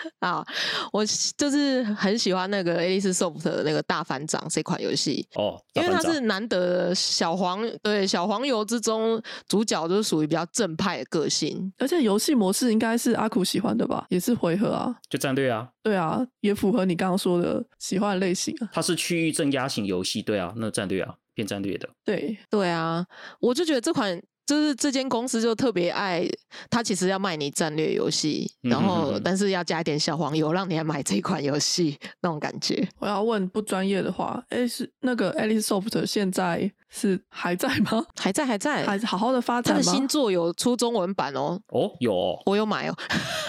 [0.20, 0.44] 啊，
[0.92, 1.04] 我
[1.36, 18.68] 就是很喜欢那个 Alice Soft 的那个大反掌这款游戏哦，因为它是难得小黄对小黄油之中主角就是属于比较正派的个性，而且游戏模式应该是阿苦喜欢的吧，也是回合啊，就战略啊，对啊，也符合你刚刚说的喜欢的类型啊。
[18.72, 23.04] 它是区域镇压型游戏，对啊，那战略啊，变战略的，对对啊，
[23.40, 24.20] 我就觉得这款。
[24.44, 26.28] 就是这间公司就特别爱，
[26.68, 32.88] 他其实要卖你战略游戏，然后但是要加一点小黄油，让你来买这款游戏那种感觉。
[32.98, 38.04] 我要问不专业的话，哎，是那个 Alice Soft 现在是还在吗？
[38.20, 39.82] 还在，还在，还好好的发展吗？
[39.82, 41.60] 新作有出中文版哦。
[41.68, 42.96] 哦，有，我有买哦。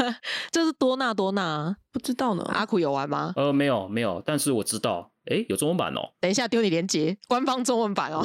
[0.51, 2.43] 这是多纳多纳，不知道呢。
[2.53, 3.33] 阿苦有玩吗？
[3.35, 5.09] 呃，没有，没有，但是我知道。
[5.25, 6.11] 哎，有中文版哦！
[6.19, 8.21] 等一下丢你链接，官方中文版哦，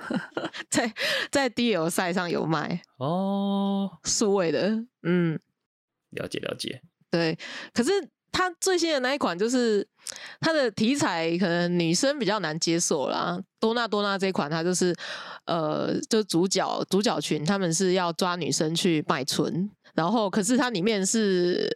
[0.68, 0.92] 在
[1.30, 5.40] 在 D L 赛上有卖哦，数位的，嗯，
[6.10, 6.82] 了解了解。
[7.10, 7.38] 对，
[7.72, 7.90] 可是
[8.30, 9.86] 它最新的那一款，就是
[10.40, 13.40] 它的题材可能女生比较难接受啦。
[13.58, 14.94] 多纳多纳这款，它就是
[15.46, 19.70] 呃，就主角主角群，他们是要抓女生去卖春。
[19.96, 21.74] 然后，可是它里面是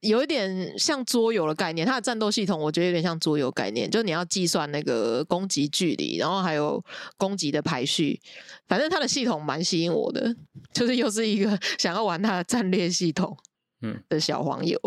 [0.00, 6.82] 有一点像桌游的概念，它的战斗系统我觉得有点像桌游概念，就你要计算那个攻击距离，然后还有
[7.18, 8.18] 攻击的排序。
[8.66, 10.34] 反正它的系统蛮吸引我的，
[10.72, 13.36] 就是又是一个 想要玩它的战略系统，
[13.82, 14.80] 嗯，的小黄油。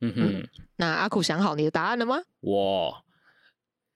[0.00, 2.22] 嗯哼，那阿苦想好你的答案了吗？
[2.40, 3.04] 我，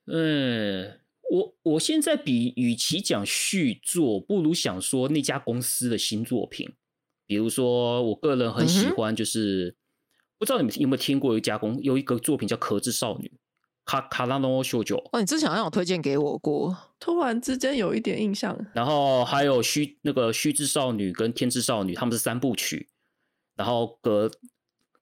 [0.06, 6.68] 嗯，我我现在比与其讲续作，不如想说那家公司的新作品。
[7.26, 9.76] 比如说，我个人很喜欢，就是
[10.38, 13.28] 不知道你们有没有听过一家公有一个作品叫《壳子少女》
[13.84, 18.58] 卡卡拉诺修九哦，你之前好像有推荐给我过，突然之间有一点印象。
[18.74, 22.88] 然后还有虚那个虚之少女跟天之少女，他们是三部曲。
[23.56, 24.30] 然后格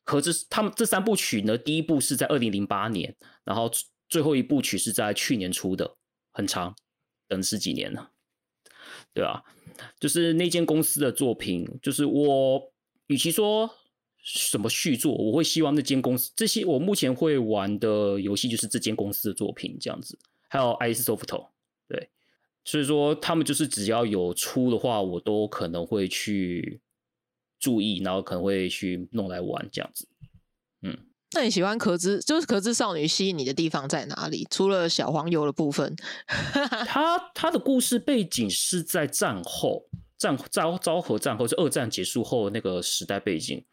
[0.05, 3.15] 壳子他们这三部曲呢，第一部是在二零零八年，
[3.45, 3.71] 然后
[4.09, 5.97] 最后一部曲是在去年出的，
[6.33, 6.75] 很长，
[7.29, 8.11] 等十几年了，
[9.15, 9.45] 对吧？
[9.99, 12.73] 就是那间公司的作品，就是我
[13.07, 13.71] 与其说
[14.23, 20.19] 什么续作，我会希望那间公司这些我目前会玩的游戏就是这间公司的作品这样子。
[20.49, 21.49] 还有 Ice Soft，
[21.89, 22.11] 对，
[22.65, 26.81] 所以说他们就是只要有出的话，我都可能会去
[27.59, 30.09] 注意，然后可能会去弄来玩这样子。
[30.83, 30.97] 嗯。
[31.35, 34.47] 那你喜欢壳子，就是壳子少女吸引你的地方在哪里？
[34.51, 35.97] 除了小黄油的部分，
[36.87, 39.87] 它它的故事背景是在战后，
[40.19, 43.65] 战昭昭和战后，是二战结束后那个时代背景。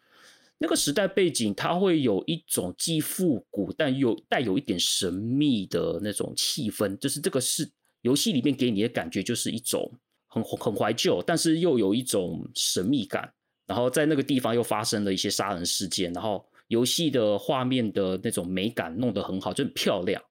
[0.58, 6.98] 那个时代背景，它会有一种既复古但又带有一点神秘的那种气氛。
[6.98, 7.70] 就是这个是
[8.02, 9.92] 游戏里面给你的感觉，就是一种
[10.28, 13.32] 很很怀旧，但是又有一种神秘感。
[13.66, 16.46] 然后在那个地方又发生了一些杀人事件，然后。
[16.70, 20.22] 游戏的画面的那种美感弄得很好，就很漂亮。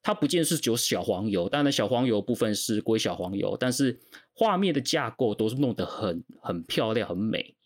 [0.00, 3.98] 它不见是只有小黄油，当然小黄油部分是归小黄油，但是
[4.32, 7.56] 画面的架构都是弄得很很漂亮、很美，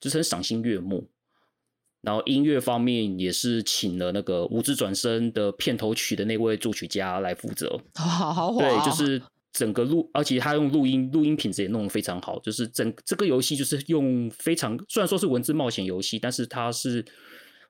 [0.00, 1.08] 就是很赏心悦目。
[2.02, 8.60] 然后音乐方面也是请了那个《无知转身》的片头曲的那位作曲家来负责，好好火。
[8.60, 9.22] 对，就是
[9.52, 12.38] 整个录，而且他用录音录音品质也弄得非常好。
[12.40, 17.04] 就是整这个游戏就是用非常，虽然说是文字冒险游戏，但是它是。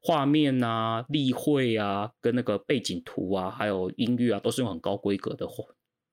[0.01, 5.47] 画面啊、例会啊、跟那个背景图啊，还有音乐啊，都是用很高规格的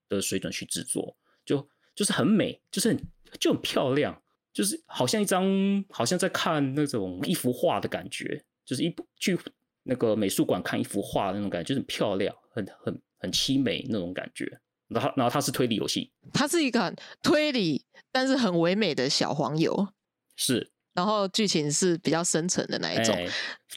[0.09, 1.15] 的水准去制作，
[1.45, 2.99] 就就是很美，就是很
[3.39, 4.21] 就很漂亮，
[4.51, 5.45] 就是好像一张
[5.89, 9.37] 好像在看那种一幅画的感觉，就是一部去
[9.83, 14.59] 那个美术馆看一幅画的那种感觉，就很漂亮，很很很凄美那种感觉。
[14.87, 19.87] 然后然后它是推理游戏，它是一个推理，但是很唯美的小黄油，
[20.35, 20.71] 是。
[20.95, 23.15] 然后剧情是比较深层的那一种，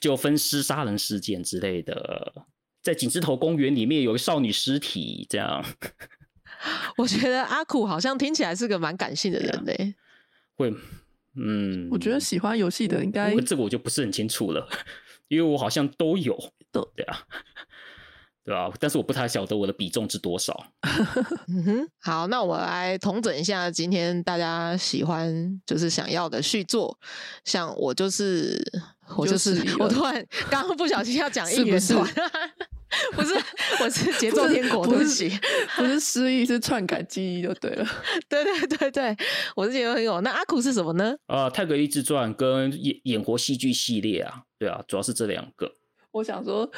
[0.01, 2.47] 就分尸杀人事件之类的，
[2.81, 5.63] 在景字头公园里面有个少女尸体，这样。
[6.97, 9.95] 我觉得阿苦好像听起来是个蛮感性的人嘞。
[10.55, 10.73] 会，
[11.37, 14.69] 嗯，我觉得喜欢游戏的应该这个我就不是很清楚了，
[15.29, 16.37] 因为我好像都有，
[16.73, 17.27] 都对啊。
[18.49, 18.73] 对吧？
[18.81, 20.59] 但是我不太晓得我的比重是多少。
[21.49, 26.99] 嗯哼，好，那我来统整一下今天大家喜欢就是想要的续作。
[27.45, 28.59] 像我就是
[29.17, 32.11] 我就是我突然刚刚不小心要讲 一元团，
[33.13, 33.35] 不是，
[33.83, 35.31] 我是节奏天国，对不起，
[35.77, 37.87] 不是失忆，是篡改记忆就对了。
[38.31, 39.17] 对对对对，
[39.55, 40.23] 我是节奏天国。
[40.23, 41.15] 那阿苦是什么呢？
[41.27, 45.71] 啊，《泰格利自传》跟演演活戏剧系列啊，对啊，主要是这两个。
[46.11, 46.71] 我想说，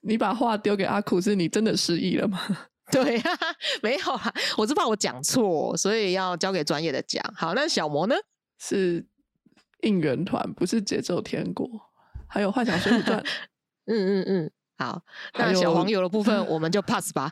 [0.00, 2.40] 你把话丢给阿苦，是你真的失忆了吗？
[2.90, 3.24] 对呀，
[3.82, 7.22] 没有啊，我是怕我讲错，所以要交给专业的讲。
[7.36, 8.14] 好，那小魔呢？
[8.58, 9.06] 是
[9.82, 11.68] 应援团，不是节奏天国。
[12.26, 13.20] 还有《幻想水浒传
[13.86, 15.02] 》。嗯嗯嗯，好，
[15.34, 17.30] 那小黄油的部分我们就 pass 吧。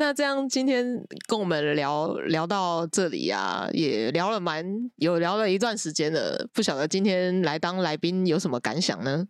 [0.00, 4.64] 那这样今天跟我们聊聊到这里啊，也聊了蛮
[4.96, 9.28] 有聊了一段时间了，不晓得今天来当来宾有什么感想呢？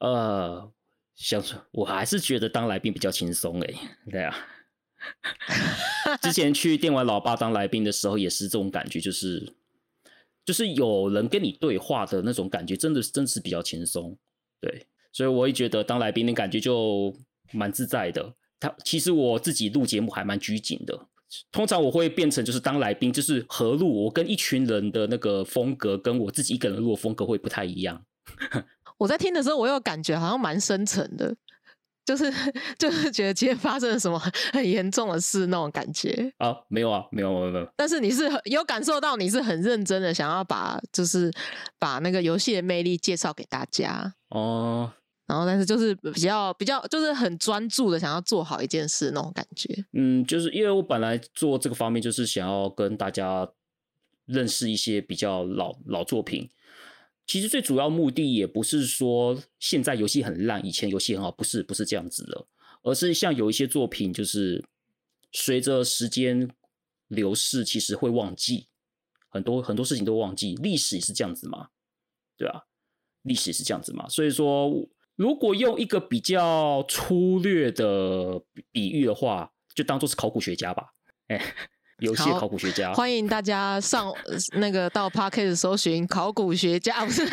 [0.00, 0.70] 呃，
[1.14, 3.74] 想说我还是觉得当来宾比较轻松哎，
[4.10, 4.36] 对啊。
[6.20, 9.54] 之前去电玩老爸当来宾的时候也是这种感觉，就是
[10.44, 14.14] 就是有人跟你对话的那种感觉，真的是真是比较轻松。
[14.60, 17.16] 对，所以我也觉得当来宾的感觉就
[17.52, 18.34] 蛮自在的。
[18.60, 21.06] 他其实我自己录节目还蛮拘谨的，
[21.50, 28.04] 通常我会变成就是当来宾，就是合录，我跟一群人的那个风格跟我自己一个人录的风格会不太一样。
[28.98, 31.34] 我在听的时候，我又感觉好像蛮深沉的，
[32.04, 32.30] 就是
[32.78, 34.18] 就是觉得今天发生了什么
[34.52, 37.68] 很严重的事那种感觉啊，没有啊，没有没有没有。
[37.76, 41.32] 但是你是有感受到你是很认真的想要把就是
[41.78, 44.92] 把那个游戏的魅力介绍给大家哦。
[45.30, 49.84] 然后，但是就是比较比较，就是很专注的想要做好一件事那种感觉。
[49.92, 53.48] 嗯，就是因为我本来做这个方面，就是想要跟大家
[54.26, 56.50] 认识一些比较老老作品。
[57.28, 62.44] 其实最主要目的也不是说现在游戏很烂，以前游戏很好，不是不是这样子的，
[62.82, 64.64] 而是像有一些作品，就是
[65.30, 66.50] 随着时间
[67.06, 68.66] 流逝，其实会忘记
[69.28, 70.56] 很多很多事情都忘记。
[70.56, 71.68] 历史也是这样子嘛，
[72.36, 72.64] 对啊，
[73.22, 74.88] 历史是这样子嘛，所以说。
[75.20, 78.40] 如果用一个比较粗略的
[78.72, 80.82] 比喻的话，就当做是考古学家吧。
[81.28, 81.38] 哎，
[82.00, 84.10] 游戏考古学家，欢迎大家上
[84.54, 87.26] 那个到 p a r k e t 搜寻考古学家，不是？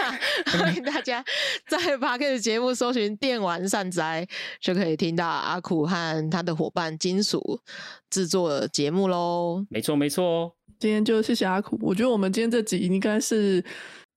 [0.58, 1.24] 欢迎大家
[1.70, 4.28] 在 p a r k e t 节目搜寻电玩善哉，
[4.60, 7.62] 就可以听到阿苦和他的伙伴金属
[8.10, 9.66] 制作节目喽。
[9.70, 10.54] 没错，没错。
[10.78, 11.80] 今天就谢谢阿苦。
[11.82, 13.64] 我觉得我们今天这集应该是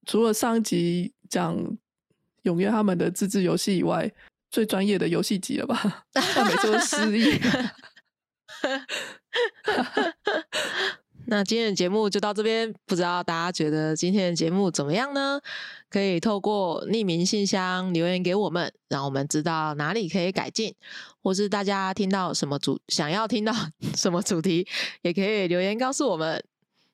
[0.07, 1.57] 除了上集讲。
[2.45, 4.11] 踊跃他们的自制游戏以外，
[4.51, 6.05] 最专业的游戏机了吧？
[6.12, 7.41] 他每次都失 忆。
[11.26, 15.41] 那今天的节目就到这边，不知道大家觉得今天的节目怎么样呢？
[15.88, 20.74] 可以透过匿名信箱留言给我们，让我们知道哪里可以改进，
[21.22, 23.55] 或是大家听到什么主想要听到
[23.95, 24.66] 什么主题，
[25.03, 26.43] 也可以留言告诉我们。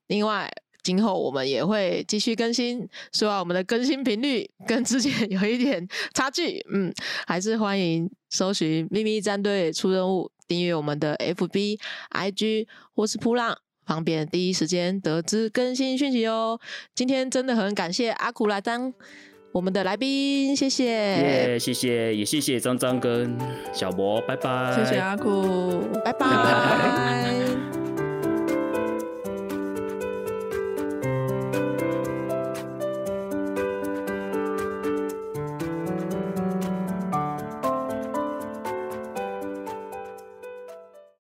[0.09, 0.51] 另外。
[0.87, 5.85] 今后我们也会继续更新，虽然我们的更新频率跟之前有一点
[6.15, 6.93] 差距，嗯，
[7.27, 11.81] 还是欢迎搜寻秘密战队出任务，订阅我们的 FB、
[12.13, 16.61] IG 或是扑浪，方便第一时间得知更新讯息哦。
[16.95, 18.95] 今天真的很感谢阿苦来当
[19.51, 23.37] 我们的来宾，谢谢，谢谢，也谢谢张张跟
[23.73, 27.35] 小博，拜拜，谢谢阿苦，拜拜。